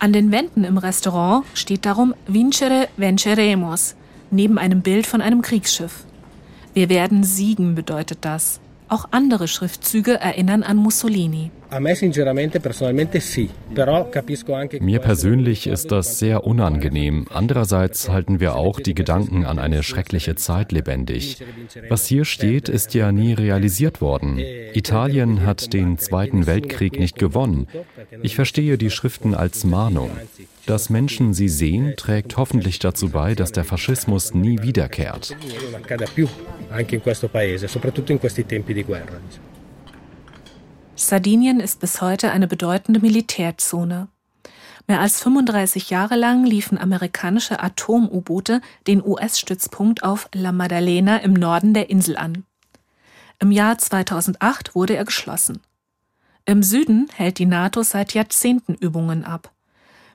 An 0.00 0.14
den 0.14 0.32
Wänden 0.32 0.64
im 0.64 0.78
Restaurant 0.78 1.44
steht 1.52 1.84
darum 1.84 2.14
Vincere 2.26 2.88
venceremos, 2.96 3.96
neben 4.30 4.56
einem 4.56 4.80
Bild 4.80 5.06
von 5.06 5.20
einem 5.20 5.42
Kriegsschiff. 5.42 6.04
Wir 6.72 6.88
werden 6.88 7.22
siegen 7.22 7.74
bedeutet 7.74 8.20
das. 8.22 8.60
Auch 8.88 9.08
andere 9.10 9.46
Schriftzüge 9.46 10.18
erinnern 10.18 10.62
an 10.62 10.78
Mussolini. 10.78 11.50
Mir 14.80 14.98
persönlich 14.98 15.66
ist 15.68 15.92
das 15.92 16.18
sehr 16.18 16.44
unangenehm. 16.44 17.26
Andererseits 17.32 18.08
halten 18.08 18.40
wir 18.40 18.56
auch 18.56 18.80
die 18.80 18.94
Gedanken 18.94 19.44
an 19.46 19.60
eine 19.60 19.84
schreckliche 19.84 20.34
Zeit 20.34 20.72
lebendig. 20.72 21.40
Was 21.88 22.06
hier 22.06 22.24
steht, 22.24 22.68
ist 22.68 22.94
ja 22.94 23.12
nie 23.12 23.34
realisiert 23.34 24.00
worden. 24.00 24.40
Italien 24.74 25.46
hat 25.46 25.72
den 25.72 25.98
Zweiten 25.98 26.46
Weltkrieg 26.46 26.98
nicht 26.98 27.16
gewonnen. 27.16 27.68
Ich 28.22 28.34
verstehe 28.34 28.78
die 28.78 28.90
Schriften 28.90 29.34
als 29.34 29.64
Mahnung. 29.64 30.10
Dass 30.66 30.90
Menschen 30.90 31.34
sie 31.34 31.48
sehen, 31.48 31.94
trägt 31.96 32.36
hoffentlich 32.36 32.78
dazu 32.78 33.08
bei, 33.08 33.34
dass 33.34 33.52
der 33.52 33.64
Faschismus 33.64 34.34
nie 34.34 34.62
wiederkehrt. 34.62 35.36
Sardinien 40.96 41.60
ist 41.60 41.80
bis 41.80 42.00
heute 42.02 42.30
eine 42.30 42.46
bedeutende 42.46 43.00
Militärzone. 43.00 44.08
Mehr 44.86 45.00
als 45.00 45.22
35 45.22 45.90
Jahre 45.90 46.16
lang 46.16 46.44
liefen 46.44 46.76
amerikanische 46.76 47.60
Atom-U-Boote 47.60 48.60
den 48.86 49.04
US-Stützpunkt 49.04 50.02
auf 50.02 50.28
La 50.34 50.52
Maddalena 50.52 51.18
im 51.18 51.32
Norden 51.32 51.74
der 51.74 51.90
Insel 51.90 52.16
an. 52.16 52.44
Im 53.38 53.52
Jahr 53.52 53.78
2008 53.78 54.74
wurde 54.74 54.96
er 54.96 55.04
geschlossen. 55.04 55.60
Im 56.44 56.62
Süden 56.62 57.08
hält 57.14 57.38
die 57.38 57.46
NATO 57.46 57.82
seit 57.82 58.14
Jahrzehnten 58.14 58.74
Übungen 58.74 59.24
ab. 59.24 59.52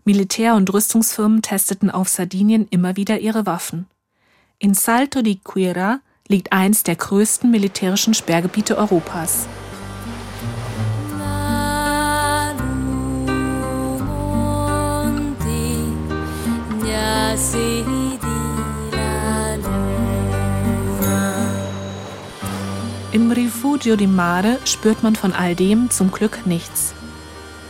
Militär- 0.03 0.55
und 0.55 0.71
Rüstungsfirmen 0.73 1.41
testeten 1.41 1.89
auf 1.89 2.09
Sardinien 2.09 2.67
immer 2.69 2.95
wieder 2.95 3.19
ihre 3.19 3.45
Waffen. 3.45 3.87
In 4.59 4.73
Salto 4.73 5.21
di 5.21 5.39
Quira 5.43 5.99
liegt 6.27 6.51
eins 6.51 6.83
der 6.83 6.95
größten 6.95 7.49
militärischen 7.49 8.13
Sperrgebiete 8.13 8.77
Europas. 8.77 9.47
Im 17.53 18.04
Rifugio 23.35 23.97
di 23.97 24.07
Mare 24.07 24.59
spürt 24.63 25.03
man 25.03 25.15
von 25.15 25.33
all 25.33 25.55
dem 25.55 25.89
zum 25.89 26.09
Glück 26.09 26.45
nichts. 26.45 26.93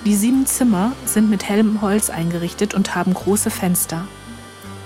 Die 0.06 0.16
sieben 0.16 0.46
Zimmer 0.46 0.92
sind 1.06 1.28
mit 1.30 1.50
hellem 1.50 1.82
Holz 1.82 2.12
eingerichtet 2.12 2.76
und 2.76 2.94
haben 2.94 3.16
große 3.16 3.50
Fenster. 3.50 4.08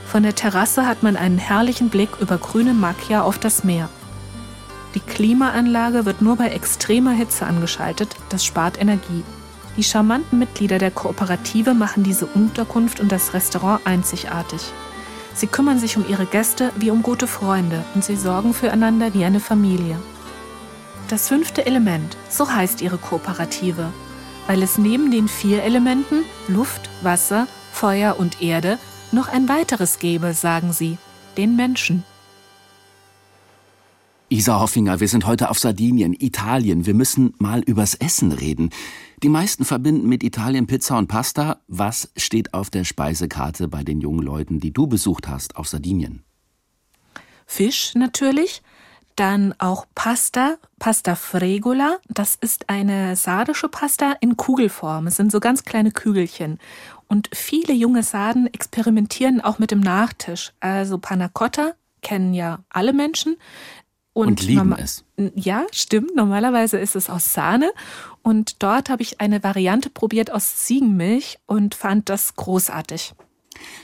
Von 0.05 0.23
der 0.23 0.35
Terrasse 0.35 0.87
hat 0.87 1.03
man 1.03 1.17
einen 1.17 1.37
herrlichen 1.37 1.89
Blick 1.89 2.09
über 2.21 2.37
grüne 2.37 2.73
Macchia 2.73 3.23
auf 3.23 3.37
das 3.37 3.65
Meer. 3.65 3.89
Die 4.95 5.01
Klimaanlage 5.01 6.05
wird 6.05 6.21
nur 6.21 6.37
bei 6.37 6.47
extremer 6.47 7.11
Hitze 7.11 7.45
angeschaltet, 7.45 8.15
das 8.29 8.45
spart 8.45 8.79
Energie. 8.79 9.23
Die 9.75 9.83
charmanten 9.83 10.39
Mitglieder 10.39 10.77
der 10.77 10.91
Kooperative 10.91 11.73
machen 11.73 12.03
diese 12.03 12.25
Unterkunft 12.25 13.01
und 13.01 13.11
das 13.11 13.33
Restaurant 13.33 13.85
einzigartig. 13.85 14.61
Sie 15.33 15.47
kümmern 15.47 15.77
sich 15.77 15.97
um 15.97 16.07
ihre 16.07 16.25
Gäste 16.25 16.71
wie 16.77 16.89
um 16.89 17.03
gute 17.03 17.27
Freunde 17.27 17.83
und 17.95 18.03
sie 18.05 18.15
sorgen 18.15 18.53
füreinander 18.53 19.13
wie 19.13 19.25
eine 19.25 19.41
Familie. 19.41 19.97
Das 21.09 21.27
fünfte 21.27 21.65
Element, 21.65 22.15
so 22.29 22.47
heißt 22.47 22.83
ihre 22.83 22.99
Kooperative, 22.99 23.91
weil 24.45 24.61
es 24.61 24.77
neben 24.77 25.09
den 25.09 25.27
vier 25.27 25.63
Elementen 25.63 26.23
Luft, 26.47 26.87
Wasser, 27.01 27.47
Feuer 27.73 28.19
und 28.19 28.43
Erde 28.43 28.77
noch 29.11 29.27
ein 29.27 29.49
weiteres 29.49 29.97
gäbe, 29.97 30.35
sagen 30.35 30.71
sie, 30.71 30.99
den 31.35 31.55
Menschen. 31.55 32.03
Isa 34.29 34.59
Hoffinger, 34.59 34.99
wir 34.99 35.07
sind 35.07 35.25
heute 35.25 35.49
auf 35.49 35.57
Sardinien, 35.57 36.13
Italien. 36.13 36.85
Wir 36.85 36.93
müssen 36.93 37.33
mal 37.39 37.61
übers 37.61 37.95
Essen 37.95 38.31
reden. 38.31 38.69
Die 39.23 39.29
meisten 39.29 39.65
verbinden 39.65 40.07
mit 40.07 40.23
Italien 40.23 40.67
Pizza 40.67 40.99
und 40.99 41.07
Pasta. 41.07 41.59
Was 41.67 42.11
steht 42.17 42.53
auf 42.53 42.69
der 42.69 42.83
Speisekarte 42.83 43.67
bei 43.67 43.83
den 43.83 43.99
jungen 43.99 44.21
Leuten, 44.21 44.59
die 44.59 44.71
du 44.71 44.85
besucht 44.85 45.27
hast 45.27 45.55
auf 45.55 45.67
Sardinien? 45.67 46.21
Fisch 47.47 47.95
natürlich, 47.95 48.61
Dann 49.19 49.53
auch 49.57 49.85
Pasta, 49.95 50.55
Pasta 50.79 51.13
Fregola. 51.15 51.97
Das 52.07 52.35
ist 52.39 52.69
eine 52.69 53.17
sardische 53.17 53.67
Pasta 53.67 54.13
in 54.21 54.37
Kugelform. 54.37 55.07
Es 55.07 55.17
sind 55.17 55.29
so 55.29 55.41
ganz 55.41 55.65
kleine 55.65 55.91
Kügelchen. 55.91 56.57
Und 57.09 57.29
viele 57.33 57.73
junge 57.73 58.01
Sarden 58.01 58.47
experimentieren 58.47 59.41
auch 59.41 59.59
mit 59.59 59.71
dem 59.71 59.81
Nachtisch. 59.81 60.53
Also 60.61 60.99
Panna 60.99 61.27
Cotta 61.27 61.73
kennen 62.01 62.33
ja 62.33 62.59
alle 62.69 62.93
Menschen. 62.93 63.35
Und, 64.13 64.27
und 64.27 64.43
lieben 64.43 64.71
es. 64.71 65.03
Ja, 65.35 65.65
stimmt. 65.73 66.15
Normalerweise 66.15 66.77
ist 66.77 66.95
es 66.95 67.09
aus 67.09 67.33
Sahne. 67.33 67.73
Und 68.23 68.63
dort 68.63 68.89
habe 68.89 69.01
ich 69.01 69.19
eine 69.19 69.43
Variante 69.43 69.89
probiert 69.89 70.31
aus 70.31 70.55
Ziegenmilch 70.55 71.39
und 71.45 71.75
fand 71.75 72.07
das 72.07 72.37
großartig. 72.37 73.15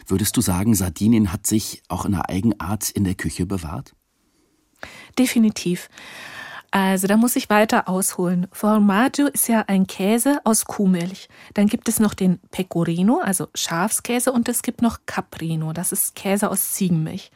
Würdest 0.07 0.37
du 0.37 0.39
sagen, 0.39 0.75
Sardinien 0.75 1.33
hat 1.33 1.45
sich 1.45 1.83
auch 1.89 2.05
in 2.05 2.13
einer 2.13 2.29
Eigenart 2.29 2.89
in 2.89 3.03
der 3.03 3.15
Küche 3.15 3.45
bewahrt? 3.45 3.95
Definitiv. 5.17 5.89
Also 6.71 7.07
da 7.07 7.15
muss 7.15 7.37
ich 7.37 7.49
weiter 7.49 7.87
ausholen. 7.87 8.47
Formaggio 8.51 9.27
ist 9.27 9.47
ja 9.47 9.63
ein 9.67 9.87
Käse 9.87 10.41
aus 10.43 10.65
Kuhmilch. 10.65 11.29
Dann 11.53 11.67
gibt 11.67 11.87
es 11.87 12.01
noch 12.01 12.13
den 12.13 12.39
Pecorino, 12.51 13.19
also 13.19 13.47
Schafskäse, 13.55 14.33
und 14.33 14.49
es 14.49 14.61
gibt 14.61 14.81
noch 14.81 14.99
Caprino, 15.05 15.71
das 15.71 15.93
ist 15.93 16.15
Käse 16.15 16.51
aus 16.51 16.73
Ziegenmilch. 16.73 17.31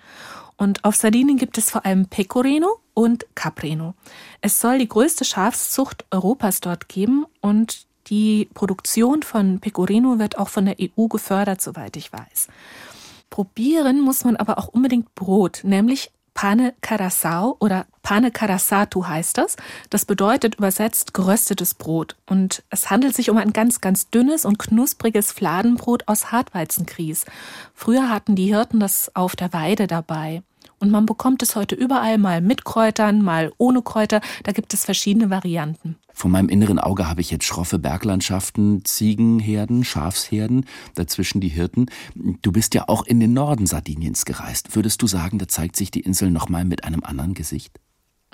Und 0.57 0.83
auf 0.83 0.97
Sardinien 0.97 1.37
gibt 1.37 1.57
es 1.57 1.71
vor 1.71 1.85
allem 1.85 2.07
Pecorino 2.07 2.67
und 2.93 3.27
Caprino. 3.33 3.93
Es 4.41 4.59
soll 4.59 4.77
die 4.77 4.89
größte 4.89 5.23
Schafszucht 5.23 6.03
Europas 6.11 6.59
dort 6.59 6.89
geben 6.89 7.25
und 7.39 7.87
die 8.07 8.49
Produktion 8.53 9.23
von 9.23 9.61
Pecorino 9.61 10.19
wird 10.19 10.37
auch 10.37 10.49
von 10.49 10.65
der 10.65 10.75
EU 10.81 11.07
gefördert, 11.07 11.61
soweit 11.61 11.95
ich 11.95 12.11
weiß. 12.11 12.49
Probieren 13.29 14.01
muss 14.01 14.25
man 14.25 14.35
aber 14.35 14.57
auch 14.57 14.67
unbedingt 14.67 15.15
Brot, 15.15 15.61
nämlich 15.63 16.11
Pane 16.39 16.73
Carasau 16.79 17.57
oder 17.59 17.85
Pane 18.01 18.31
Carasatu 18.31 19.05
heißt 19.05 19.37
das. 19.37 19.57
Das 19.89 20.05
bedeutet 20.05 20.55
übersetzt 20.55 21.13
geröstetes 21.13 21.73
Brot. 21.73 22.15
Und 22.27 22.63
es 22.69 22.89
handelt 22.89 23.13
sich 23.13 23.29
um 23.29 23.35
ein 23.35 23.51
ganz, 23.51 23.81
ganz 23.81 24.09
dünnes 24.09 24.45
und 24.45 24.57
knuspriges 24.57 25.33
Fladenbrot 25.33 26.07
aus 26.07 26.31
Hartweizengrieß. 26.31 27.25
Früher 27.73 28.07
hatten 28.07 28.37
die 28.37 28.45
Hirten 28.45 28.79
das 28.79 29.13
auf 29.17 29.35
der 29.35 29.51
Weide 29.51 29.85
dabei. 29.87 30.41
Und 30.79 30.91
man 30.91 31.05
bekommt 31.05 31.43
es 31.43 31.55
heute 31.55 31.75
überall 31.75 32.17
mal 32.17 32.41
mit 32.41 32.65
Kräutern, 32.65 33.21
mal 33.21 33.51
ohne 33.57 33.81
Kräuter. 33.81 34.21
Da 34.43 34.51
gibt 34.51 34.73
es 34.73 34.85
verschiedene 34.85 35.29
Varianten. 35.29 35.97
Vor 36.13 36.29
meinem 36.29 36.49
inneren 36.49 36.79
Auge 36.79 37.07
habe 37.07 37.21
ich 37.21 37.31
jetzt 37.31 37.45
schroffe 37.45 37.79
Berglandschaften, 37.79 38.83
Ziegenherden, 38.85 39.83
Schafsherden, 39.83 40.65
dazwischen 40.95 41.41
die 41.41 41.49
Hirten. 41.49 41.87
Du 42.41 42.51
bist 42.51 42.73
ja 42.73 42.85
auch 42.87 43.05
in 43.05 43.19
den 43.19 43.33
Norden 43.33 43.67
Sardiniens 43.67 44.25
gereist. 44.25 44.75
Würdest 44.75 45.01
du 45.01 45.07
sagen, 45.07 45.37
da 45.37 45.47
zeigt 45.47 45.75
sich 45.75 45.91
die 45.91 46.01
Insel 46.01 46.31
nochmal 46.31 46.65
mit 46.65 46.83
einem 46.83 47.03
anderen 47.03 47.33
Gesicht? 47.33 47.79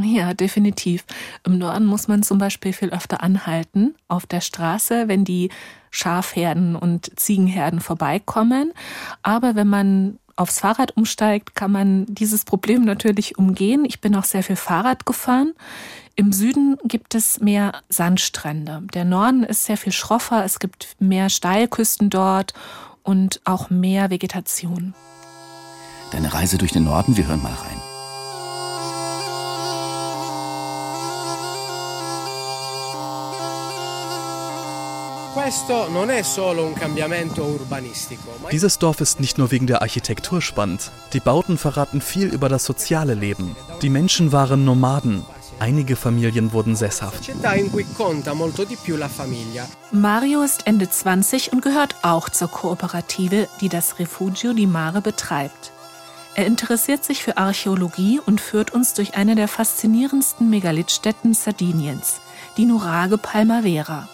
Ja, 0.02 0.34
definitiv. 0.34 1.06
Im 1.46 1.58
Norden 1.58 1.86
muss 1.86 2.08
man 2.10 2.22
zum 2.22 2.38
Beispiel 2.38 2.74
viel 2.74 2.90
öfter 2.90 3.24
anhalten 3.24 3.96
auf 4.10 4.26
der 4.26 4.42
Straße, 4.42 5.08
wenn 5.08 5.24
die 5.24 5.50
Schafherden 5.90 6.76
und 6.76 7.18
Ziegenherden 7.18 7.80
vorbeikommen. 7.80 8.74
Aber 9.22 9.56
wenn 9.56 9.70
man 9.70 10.20
aufs 10.36 10.60
Fahrrad 10.60 10.96
umsteigt, 10.98 11.56
kann 11.56 11.72
man 11.72 12.06
dieses 12.08 12.44
Problem 12.44 12.84
natürlich 12.84 13.38
umgehen. 13.38 13.86
Ich 13.86 14.02
bin 14.02 14.16
auch 14.16 14.26
sehr 14.26 14.44
viel 14.44 14.56
Fahrrad 14.56 15.06
gefahren. 15.06 15.54
Im 16.16 16.32
Süden 16.32 16.78
gibt 16.86 17.16
es 17.16 17.40
mehr 17.42 17.82
Sandstrände. 17.90 18.84
Der 18.94 19.06
Norden 19.06 19.44
ist 19.44 19.66
sehr 19.66 19.78
viel 19.78 19.92
schroffer, 19.92 20.46
es 20.46 20.60
gibt 20.60 20.96
mehr 21.00 21.30
Steilküsten 21.30 22.10
dort 22.10 22.54
und 23.04 23.42
auch 23.44 23.70
mehr 23.70 24.10
Vegetation. 24.10 24.94
Deine 26.12 26.34
Reise 26.34 26.58
durch 26.58 26.72
den 26.72 26.86
Norden, 26.86 27.18
wir 27.18 27.28
hören 27.28 27.44
mal 27.44 27.54
rein. 27.54 27.95
Dieses 38.52 38.80
Dorf 38.80 39.02
ist 39.02 39.20
nicht 39.20 39.38
nur 39.38 39.52
wegen 39.52 39.68
der 39.68 39.82
Architektur 39.82 40.42
spannend. 40.42 40.92
Die 41.12 41.20
Bauten 41.20 41.58
verraten 41.58 42.00
viel 42.00 42.28
über 42.34 42.48
das 42.48 42.64
soziale 42.64 43.16
Leben. 43.16 43.56
Die 43.82 43.90
Menschen 43.90 44.32
waren 44.32 44.64
Nomaden. 44.64 45.26
Einige 45.60 45.98
Familien 45.98 46.54
wurden 46.54 46.78
sesshaft. 46.78 47.30
Mario 49.92 50.42
ist 50.42 50.68
Ende 50.68 50.90
20 50.90 51.52
und 51.52 51.62
gehört 51.62 51.96
auch 52.02 52.30
zur 52.30 52.48
Kooperative, 52.48 53.50
die 53.60 53.70
das 53.70 54.00
Refugio 54.00 54.54
di 54.54 54.68
Mare 54.68 55.02
betreibt. 55.02 55.74
Er 56.36 56.46
interessiert 56.46 57.04
sich 57.04 57.24
für 57.24 57.36
Archäologie 57.36 58.22
und 58.26 58.40
führt 58.40 58.74
uns 58.74 58.94
durch 58.94 59.16
eine 59.16 59.36
der 59.36 59.50
faszinierendsten 59.50 60.50
Megalithstätten 60.50 61.34
Sardiniens, 61.34 62.22
die 62.58 62.66
Nuraghe 62.66 63.18
Palmavera. 63.18 64.08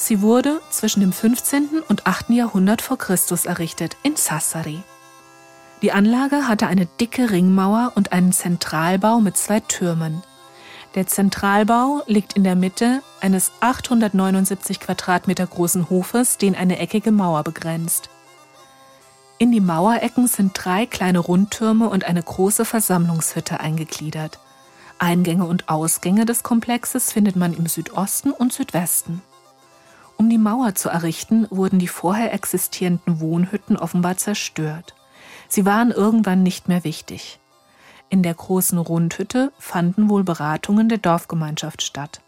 Sie 0.00 0.22
wurde 0.22 0.60
zwischen 0.70 1.00
dem 1.00 1.12
15. 1.12 1.82
und 1.88 2.06
8. 2.06 2.30
Jahrhundert 2.30 2.82
vor 2.82 2.98
Christus 2.98 3.46
errichtet 3.46 3.96
in 4.04 4.14
Sassari. 4.14 4.80
Die 5.82 5.90
Anlage 5.90 6.46
hatte 6.46 6.68
eine 6.68 6.86
dicke 6.86 7.30
Ringmauer 7.30 7.90
und 7.96 8.12
einen 8.12 8.32
Zentralbau 8.32 9.18
mit 9.18 9.36
zwei 9.36 9.58
Türmen. 9.58 10.22
Der 10.94 11.08
Zentralbau 11.08 12.02
liegt 12.06 12.34
in 12.34 12.44
der 12.44 12.54
Mitte 12.54 13.02
eines 13.20 13.50
879 13.58 14.78
Quadratmeter 14.78 15.48
großen 15.48 15.90
Hofes, 15.90 16.38
den 16.38 16.54
eine 16.54 16.78
eckige 16.78 17.10
Mauer 17.10 17.42
begrenzt. 17.42 18.08
In 19.38 19.50
die 19.50 19.60
Mauerecken 19.60 20.28
sind 20.28 20.52
drei 20.54 20.86
kleine 20.86 21.18
Rundtürme 21.18 21.88
und 21.88 22.04
eine 22.04 22.22
große 22.22 22.64
Versammlungshütte 22.64 23.58
eingegliedert. 23.58 24.38
Eingänge 25.00 25.46
und 25.46 25.68
Ausgänge 25.68 26.24
des 26.24 26.44
Komplexes 26.44 27.12
findet 27.12 27.34
man 27.34 27.52
im 27.52 27.66
Südosten 27.66 28.30
und 28.30 28.52
Südwesten. 28.52 29.22
Um 30.18 30.28
die 30.28 30.36
Mauer 30.36 30.74
zu 30.74 30.88
errichten, 30.88 31.46
wurden 31.48 31.78
die 31.78 31.86
vorher 31.86 32.34
existierenden 32.34 33.20
Wohnhütten 33.20 33.76
offenbar 33.76 34.16
zerstört. 34.16 34.94
Sie 35.48 35.64
waren 35.64 35.92
irgendwann 35.92 36.42
nicht 36.42 36.68
mehr 36.68 36.82
wichtig. 36.82 37.38
In 38.10 38.24
der 38.24 38.34
großen 38.34 38.78
Rundhütte 38.78 39.52
fanden 39.58 40.10
wohl 40.10 40.24
Beratungen 40.24 40.88
der 40.88 40.98
Dorfgemeinschaft 40.98 41.82
statt. 41.82 42.20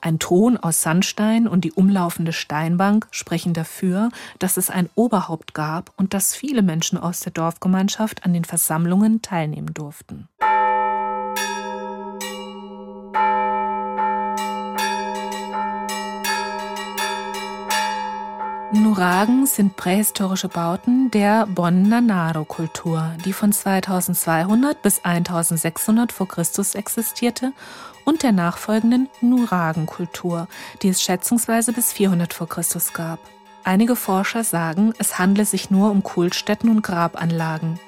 Ein 0.00 0.18
Thron 0.18 0.56
aus 0.56 0.80
Sandstein 0.80 1.46
und 1.46 1.62
die 1.62 1.72
umlaufende 1.72 2.32
Steinbank 2.32 3.06
sprechen 3.10 3.52
dafür, 3.52 4.08
dass 4.38 4.56
es 4.56 4.70
ein 4.70 4.88
Oberhaupt 4.94 5.52
gab 5.52 5.92
und 5.98 6.14
dass 6.14 6.34
viele 6.34 6.62
Menschen 6.62 6.96
aus 6.96 7.20
der 7.20 7.32
Dorfgemeinschaft 7.32 8.24
an 8.24 8.32
den 8.32 8.46
Versammlungen 8.46 9.20
teilnehmen 9.20 9.74
durften. 9.74 10.26
Nuragen 18.72 19.46
sind 19.46 19.74
prähistorische 19.74 20.48
Bauten 20.48 21.10
der 21.10 21.46
Bonnanaro-Kultur, 21.46 23.14
die 23.24 23.32
von 23.32 23.50
2200 23.50 24.80
bis 24.80 25.04
1600 25.04 26.12
vor 26.12 26.28
Christus 26.28 26.76
existierte, 26.76 27.52
und 28.04 28.22
der 28.22 28.30
nachfolgenden 28.30 29.08
Nuragen-Kultur, 29.20 30.46
die 30.82 30.88
es 30.88 31.02
schätzungsweise 31.02 31.72
bis 31.72 31.92
400 31.92 32.32
vor 32.32 32.48
Christus 32.48 32.92
gab. 32.92 33.18
Einige 33.64 33.96
Forscher 33.96 34.44
sagen, 34.44 34.94
es 34.98 35.18
handle 35.18 35.44
sich 35.44 35.72
nur 35.72 35.90
um 35.90 36.04
Kultstätten 36.04 36.70
und 36.70 36.82
Grabanlagen. 36.82 37.80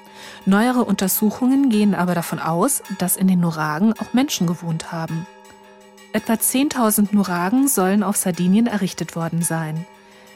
Neuere 0.45 0.83
Untersuchungen 0.83 1.69
gehen 1.69 1.95
aber 1.95 2.13
davon 2.13 2.39
aus, 2.39 2.83
dass 2.99 3.15
in 3.15 3.29
den 3.29 3.39
Nuragen 3.39 3.93
auch 3.93 4.13
Menschen 4.13 4.47
gewohnt 4.47 4.91
haben. 4.91 5.25
Etwa 6.11 6.33
10.000 6.33 7.07
Nuragen 7.11 7.69
sollen 7.69 8.03
auf 8.03 8.17
Sardinien 8.17 8.67
errichtet 8.67 9.15
worden 9.15 9.41
sein. 9.41 9.85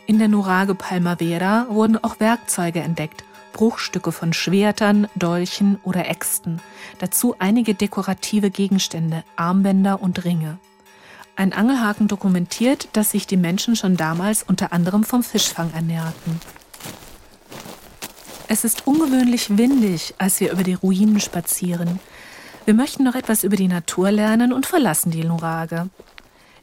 In 0.08 0.20
der 0.20 0.30
Nurage 0.30 0.74
Palmavera 0.74 1.68
wurden 1.70 2.02
auch 2.02 2.22
Werkzeuge 2.22 2.80
entdeckt, 2.80 3.26
Bruchstücke 3.52 4.14
von 4.14 4.32
Schwertern, 4.32 5.10
Dolchen 5.16 5.80
oder 5.84 6.08
Äxten, 6.08 6.62
dazu 7.00 7.36
einige 7.40 7.74
dekorative 7.74 8.50
Gegenstände, 8.50 9.26
Armbänder 9.36 10.02
und 10.02 10.24
Ringe. 10.24 10.60
Ein 11.36 11.52
Angelhaken 11.52 12.08
dokumentiert, 12.08 12.88
dass 12.94 13.12
sich 13.12 13.28
die 13.28 13.36
Menschen 13.36 13.76
schon 13.76 13.98
damals 13.98 14.44
unter 14.44 14.72
anderem 14.72 15.04
vom 15.04 15.24
Fischfang 15.24 15.74
ernährten. 15.74 16.40
Es 18.48 18.64
ist 18.64 18.88
ungewöhnlich 18.88 19.58
windig, 19.58 20.16
als 20.20 20.40
wir 20.40 20.54
über 20.54 20.64
die 20.64 20.76
Ruinen 20.76 21.20
spazieren. 21.20 22.00
Wir 22.64 22.74
möchten 22.74 23.04
noch 23.04 23.16
etwas 23.16 23.44
über 23.44 23.58
die 23.58 23.68
Natur 23.68 24.12
lernen 24.12 24.54
und 24.54 24.66
verlassen 24.66 25.12
die 25.12 25.26
Nurage. 25.26 25.90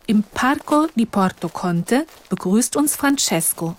Im 0.07 0.23
Parco 0.23 0.87
di 0.95 1.07
Porto 1.07 1.49
Conte 1.49 2.07
begrüßt 2.29 2.77
uns 2.77 2.95
Francesco, 2.95 3.75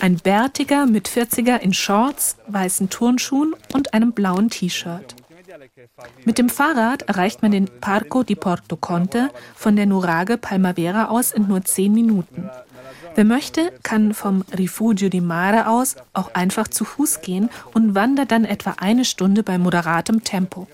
ein 0.00 0.16
bärtiger 0.16 0.86
mit 0.86 1.08
40er 1.08 1.56
in 1.56 1.72
Shorts, 1.74 2.36
weißen 2.46 2.88
Turnschuhen 2.88 3.54
und 3.74 3.92
einem 3.92 4.12
blauen 4.12 4.48
T-Shirt. 4.48 5.16
Mit 6.24 6.38
dem 6.38 6.48
Fahrrad 6.48 7.02
erreicht 7.02 7.42
man 7.42 7.50
den 7.50 7.66
Parco 7.80 8.22
di 8.22 8.36
Porto 8.36 8.76
Conte 8.76 9.30
von 9.56 9.74
der 9.74 9.86
Nurage 9.86 10.38
Palmavera 10.38 11.06
aus 11.06 11.32
in 11.32 11.48
nur 11.48 11.64
10 11.64 11.92
Minuten. 11.92 12.48
Wer 13.16 13.24
möchte, 13.24 13.72
kann 13.82 14.14
vom 14.14 14.44
Rifugio 14.56 15.08
di 15.08 15.20
Mare 15.20 15.68
aus 15.68 15.96
auch 16.12 16.32
einfach 16.34 16.68
zu 16.68 16.84
Fuß 16.84 17.22
gehen 17.22 17.50
und 17.74 17.96
wandert 17.96 18.30
dann 18.30 18.44
etwa 18.44 18.76
eine 18.78 19.04
Stunde 19.04 19.42
bei 19.42 19.58
moderatem 19.58 20.22
Tempo. 20.22 20.68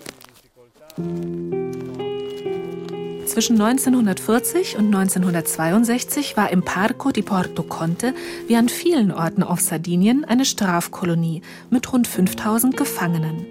Zwischen 3.32 3.58
1940 3.58 4.76
und 4.76 4.94
1962 4.94 6.36
war 6.36 6.50
im 6.50 6.62
Parco 6.62 7.12
di 7.12 7.22
Porto 7.22 7.62
Conte 7.62 8.12
wie 8.46 8.56
an 8.56 8.68
vielen 8.68 9.10
Orten 9.10 9.42
auf 9.42 9.58
Sardinien 9.58 10.26
eine 10.26 10.44
Strafkolonie 10.44 11.40
mit 11.70 11.90
rund 11.90 12.06
5000 12.06 12.76
Gefangenen. 12.76 13.46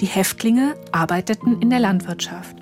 Die 0.00 0.06
Häftlinge 0.06 0.74
arbeiteten 0.90 1.62
in 1.62 1.70
der 1.70 1.78
Landwirtschaft. 1.78 2.56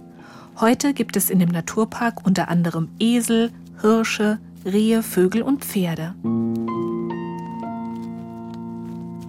Heute 0.60 0.92
gibt 0.92 1.16
es 1.16 1.30
in 1.30 1.38
dem 1.38 1.48
Naturpark 1.48 2.26
unter 2.26 2.48
anderem 2.48 2.90
Esel, 2.98 3.50
Hirsche, 3.80 4.38
Rehe, 4.66 5.02
Vögel 5.02 5.40
und 5.40 5.64
Pferde. 5.64 6.14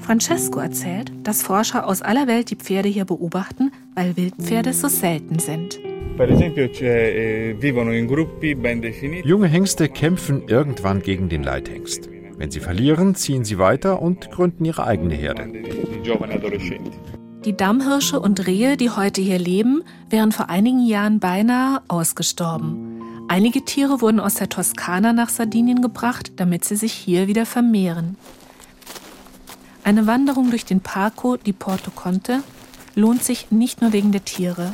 Francesco 0.01 0.59
erzählt, 0.59 1.13
dass 1.23 1.41
Forscher 1.41 1.87
aus 1.87 2.01
aller 2.01 2.27
Welt 2.27 2.49
die 2.49 2.57
Pferde 2.57 2.89
hier 2.89 3.05
beobachten, 3.05 3.71
weil 3.95 4.17
Wildpferde 4.17 4.73
so 4.73 4.89
selten 4.89 5.39
sind. 5.39 5.79
Eh, 6.19 7.53
Junge 9.23 9.47
Hengste 9.47 9.87
kämpfen 9.89 10.43
irgendwann 10.47 11.01
gegen 11.01 11.29
den 11.29 11.43
Leithengst. 11.43 12.09
Wenn 12.37 12.51
sie 12.51 12.59
verlieren, 12.59 13.15
ziehen 13.15 13.43
sie 13.45 13.57
weiter 13.57 14.01
und 14.01 14.31
gründen 14.31 14.65
ihre 14.65 14.85
eigene 14.85 15.15
Herde. 15.15 15.51
Die 17.45 17.55
Dammhirsche 17.55 18.19
und 18.19 18.47
Rehe, 18.47 18.75
die 18.75 18.89
heute 18.89 19.21
hier 19.21 19.39
leben, 19.39 19.83
wären 20.09 20.31
vor 20.33 20.49
einigen 20.49 20.85
Jahren 20.85 21.19
beinahe 21.19 21.81
ausgestorben. 21.87 23.01
Einige 23.29 23.63
Tiere 23.63 24.01
wurden 24.01 24.19
aus 24.19 24.35
der 24.35 24.49
Toskana 24.49 25.13
nach 25.13 25.29
Sardinien 25.29 25.81
gebracht, 25.81 26.33
damit 26.37 26.65
sie 26.65 26.75
sich 26.75 26.93
hier 26.93 27.27
wieder 27.27 27.45
vermehren. 27.45 28.17
Eine 29.83 30.07
Wanderung 30.07 30.49
durch 30.49 30.65
den 30.65 30.81
Parco 30.81 31.37
di 31.37 31.53
Porto 31.53 31.91
Conte 31.91 32.41
lohnt 32.95 33.23
sich 33.23 33.51
nicht 33.51 33.81
nur 33.81 33.93
wegen 33.93 34.11
der 34.11 34.25
Tiere. 34.25 34.73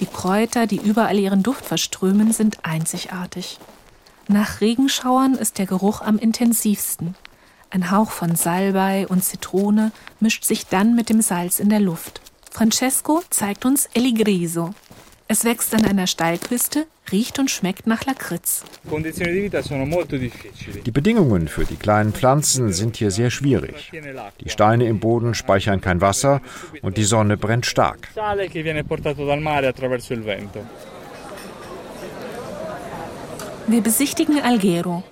Die 0.00 0.06
Kräuter, 0.06 0.66
die 0.66 0.76
überall 0.76 1.18
ihren 1.18 1.42
Duft 1.42 1.64
verströmen, 1.64 2.32
sind 2.32 2.58
einzigartig. 2.64 3.58
Nach 4.26 4.60
Regenschauern 4.60 5.34
ist 5.34 5.58
der 5.58 5.66
Geruch 5.66 6.00
am 6.00 6.18
intensivsten. 6.18 7.14
Ein 7.70 7.90
Hauch 7.90 8.10
von 8.10 8.36
Salbei 8.36 9.06
und 9.06 9.24
Zitrone 9.24 9.92
mischt 10.20 10.44
sich 10.44 10.66
dann 10.66 10.94
mit 10.94 11.08
dem 11.08 11.20
Salz 11.20 11.58
in 11.58 11.68
der 11.68 11.80
Luft. 11.80 12.20
Francesco 12.50 13.22
zeigt 13.30 13.64
uns 13.64 13.88
Eligriso. 13.94 14.74
Es 15.26 15.44
wächst 15.44 15.74
an 15.74 15.86
einer 15.86 16.06
Steilküste, 16.06 16.86
riecht 17.10 17.38
und 17.38 17.50
schmeckt 17.50 17.86
nach 17.86 18.04
Lakritz. 18.04 18.62
Die 20.84 20.90
Bedingungen 20.90 21.48
für 21.48 21.64
die 21.64 21.76
kleinen 21.76 22.12
Pflanzen 22.12 22.72
sind 22.74 22.96
hier 22.96 23.10
sehr 23.10 23.30
schwierig. 23.30 23.90
Die 24.40 24.50
Steine 24.50 24.86
im 24.86 25.00
Boden 25.00 25.34
speichern 25.34 25.80
kein 25.80 26.02
Wasser 26.02 26.42
und 26.82 26.98
die 26.98 27.04
Sonne 27.04 27.38
brennt 27.38 27.64
stark. 27.64 28.08
Wir 33.66 33.80
besichtigen 33.80 34.42
Alghero. 34.42 35.02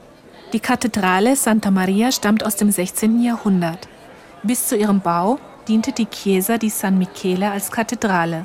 Die 0.53 0.61
Kathedrale 0.61 1.37
Santa 1.37 1.70
Maria 1.70 2.12
stammt 2.12 2.44
aus 2.44 2.57
dem 2.57 2.70
16. 2.70 3.22
Jahrhundert. 3.22 3.88
Bis 4.42 4.68
zu 4.68 4.77
ihrem 4.77 5.01
Bau 5.01 5.38
diente 5.68 5.92
die 5.92 6.05
Chiesa 6.05 6.59
di 6.59 6.68
San 6.68 6.98
Michele 6.98 7.51
als 7.51 7.70
Kathedrale. 7.70 8.44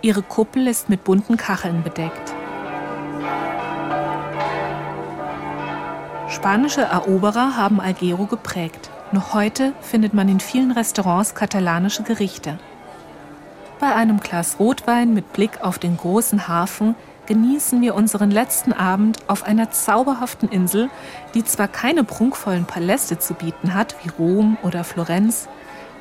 Ihre 0.00 0.22
Kuppel 0.22 0.68
ist 0.68 0.88
mit 0.88 1.02
bunten 1.02 1.36
Kacheln 1.36 1.82
bedeckt. 1.82 2.32
Spanische 6.28 6.82
Eroberer 6.82 7.56
haben 7.56 7.80
Algero 7.80 8.26
geprägt. 8.26 8.90
Noch 9.10 9.34
heute 9.34 9.72
findet 9.80 10.14
man 10.14 10.28
in 10.28 10.38
vielen 10.38 10.70
Restaurants 10.70 11.34
katalanische 11.34 12.04
Gerichte. 12.04 12.60
Bei 13.80 13.92
einem 13.92 14.20
Glas 14.20 14.60
Rotwein 14.60 15.14
mit 15.14 15.32
Blick 15.32 15.62
auf 15.62 15.80
den 15.80 15.96
großen 15.96 16.46
Hafen 16.46 16.94
genießen 17.26 17.80
wir 17.80 17.96
unseren 17.96 18.30
letzten 18.30 18.72
Abend 18.72 19.18
auf 19.26 19.42
einer 19.42 19.72
zauberhaften 19.72 20.48
Insel, 20.48 20.90
die 21.34 21.44
zwar 21.44 21.66
keine 21.66 22.04
prunkvollen 22.04 22.66
Paläste 22.66 23.18
zu 23.18 23.34
bieten 23.34 23.74
hat 23.74 23.96
wie 24.04 24.10
Rom 24.10 24.58
oder 24.62 24.84
Florenz, 24.84 25.48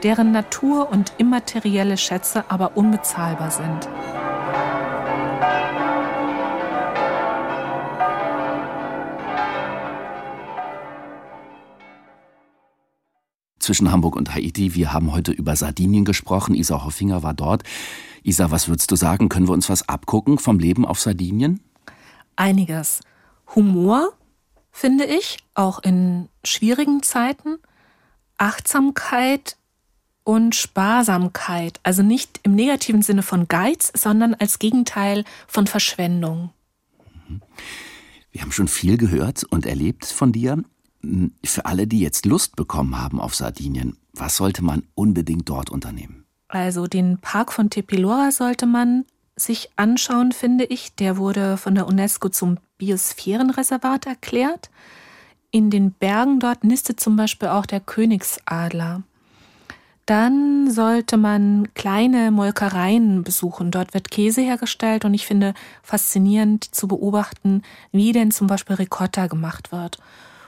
deren 0.03 0.31
Natur 0.31 0.89
und 0.91 1.13
immaterielle 1.17 1.97
Schätze 1.97 2.49
aber 2.49 2.77
unbezahlbar 2.77 3.51
sind. 3.51 3.87
zwischen 13.67 13.91
Hamburg 13.91 14.15
und 14.15 14.33
Haiti. 14.33 14.75
Wir 14.75 14.93
haben 14.93 15.11
heute 15.11 15.33
über 15.33 15.53
Sardinien 15.57 16.05
gesprochen. 16.05 16.55
Isa 16.55 16.85
Hoffinger 16.85 17.21
war 17.21 17.33
dort. 17.33 17.63
Isa, 18.23 18.49
was 18.49 18.69
würdest 18.69 18.89
du 18.91 18.95
sagen? 18.95 19.27
Können 19.27 19.49
wir 19.49 19.53
uns 19.53 19.69
was 19.69 19.89
abgucken 19.89 20.37
vom 20.37 20.57
Leben 20.57 20.85
auf 20.85 21.01
Sardinien? 21.01 21.59
Einiges. 22.37 23.01
Humor, 23.55 24.13
finde 24.71 25.03
ich, 25.03 25.39
auch 25.53 25.79
in 25.79 26.29
schwierigen 26.45 27.03
Zeiten. 27.03 27.57
Achtsamkeit 28.37 29.57
und 30.27 30.55
Sparsamkeit. 30.55 31.79
Also 31.83 32.03
nicht 32.03 32.41
im 32.43 32.53
negativen 32.53 33.01
Sinne 33.01 33.23
von 33.23 33.47
Geiz, 33.47 33.93
sondern 33.95 34.33
als 34.33 34.59
Gegenteil 34.59 35.23
von 35.47 35.67
Verschwendung. 35.67 36.49
Wir 38.31 38.41
haben 38.41 38.51
schon 38.51 38.67
viel 38.67 38.97
gehört 38.97 39.45
und 39.45 39.65
erlebt 39.65 40.05
von 40.05 40.33
dir. 40.33 40.61
Für 41.45 41.65
alle, 41.65 41.87
die 41.87 42.01
jetzt 42.01 42.25
Lust 42.25 42.57
bekommen 42.57 42.99
haben 42.99 43.21
auf 43.21 43.35
Sardinien, 43.35 43.95
was 44.11 44.35
sollte 44.35 44.65
man 44.65 44.83
unbedingt 44.95 45.47
dort 45.47 45.69
unternehmen? 45.69 46.25
Also 46.49 46.87
den 46.87 47.19
Park 47.19 47.53
von 47.53 47.69
Tepilora 47.69 48.31
sollte 48.31 48.65
man 48.65 49.05
sich 49.37 49.69
anschauen, 49.77 50.33
finde 50.33 50.65
ich. 50.65 50.93
Der 50.95 51.15
wurde 51.15 51.55
von 51.55 51.73
der 51.73 51.87
UNESCO 51.87 52.27
zum 52.27 52.57
Biosphärenreservat 52.77 54.07
erklärt. 54.07 54.71
In 55.51 55.69
den 55.69 55.93
Bergen 55.93 56.41
dort 56.41 56.65
nistet 56.65 56.99
zum 56.99 57.15
Beispiel 57.15 57.47
auch 57.47 57.65
der 57.65 57.79
Königsadler. 57.79 59.03
Dann 60.07 60.71
sollte 60.71 61.17
man 61.17 61.67
kleine 61.73 62.31
Molkereien 62.31 63.23
besuchen. 63.23 63.71
Dort 63.71 63.93
wird 63.93 64.09
Käse 64.09 64.39
hergestellt 64.39 65.03
und 65.03 65.13
ich 65.13 65.27
finde 65.27 65.53
faszinierend 65.83 66.63
zu 66.63 66.87
beobachten, 66.87 67.61
wie 67.91 68.13
denn 68.13 68.31
zum 68.31 68.47
Beispiel 68.47 68.77
Ricotta 68.77 69.27
gemacht 69.27 69.73
wird. 69.73 69.97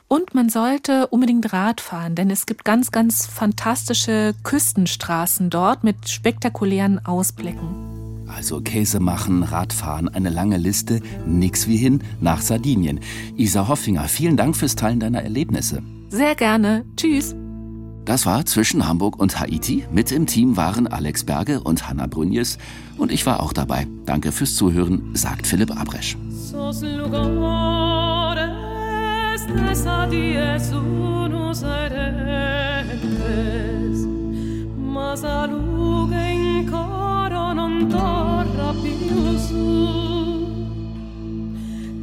Und 0.07 0.33
man 0.33 0.47
sollte 0.47 1.07
unbedingt 1.07 1.51
Rad 1.51 1.81
fahren, 1.81 2.15
denn 2.15 2.31
es 2.31 2.45
gibt 2.45 2.63
ganz, 2.63 2.91
ganz 2.91 3.25
fantastische 3.25 4.33
Küstenstraßen 4.43 5.49
dort 5.49 5.83
mit 5.83 6.07
spektakulären 6.07 7.05
Ausblicken. 7.05 8.25
Also 8.27 8.61
Käse 8.61 9.01
machen, 9.01 9.43
Radfahren, 9.43 10.07
eine 10.07 10.29
lange 10.29 10.57
Liste, 10.57 11.01
nix 11.27 11.67
wie 11.67 11.77
hin 11.77 12.01
nach 12.21 12.39
Sardinien. 12.39 13.01
Isa 13.35 13.67
Hoffinger, 13.67 14.07
vielen 14.07 14.37
Dank 14.37 14.55
fürs 14.55 14.75
Teilen 14.75 15.01
deiner 15.01 15.21
Erlebnisse. 15.21 15.83
Sehr 16.07 16.35
gerne. 16.35 16.85
Tschüss. 16.95 17.35
Das 18.09 18.25
war 18.25 18.43
zwischen 18.43 18.87
Hamburg 18.87 19.19
und 19.19 19.39
Haiti. 19.39 19.85
Mit 19.91 20.11
im 20.11 20.25
Team 20.25 20.57
waren 20.57 20.87
Alex 20.87 21.23
Berge 21.25 21.59
und 21.59 21.87
Hanna 21.87 22.07
Brünjes. 22.07 22.57
Und 22.97 23.11
ich 23.11 23.27
war 23.27 23.39
auch 23.39 23.53
dabei. 23.53 23.85
Danke 24.07 24.31
fürs 24.31 24.55
Zuhören, 24.55 25.11
sagt 25.13 25.45
Philipp 25.45 25.69
Abresch. 25.79 26.17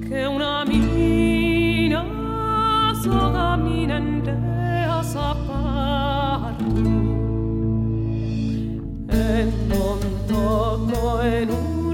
Che 0.09 0.25
una 0.25 0.65
mina 0.65 2.05
sola 3.03 3.57
minente 3.57 4.66
sapatu 5.13 6.71
en 9.09 9.49
non 9.69 10.01
tocco 10.27 11.21
en 11.23 11.51
un 11.51 11.86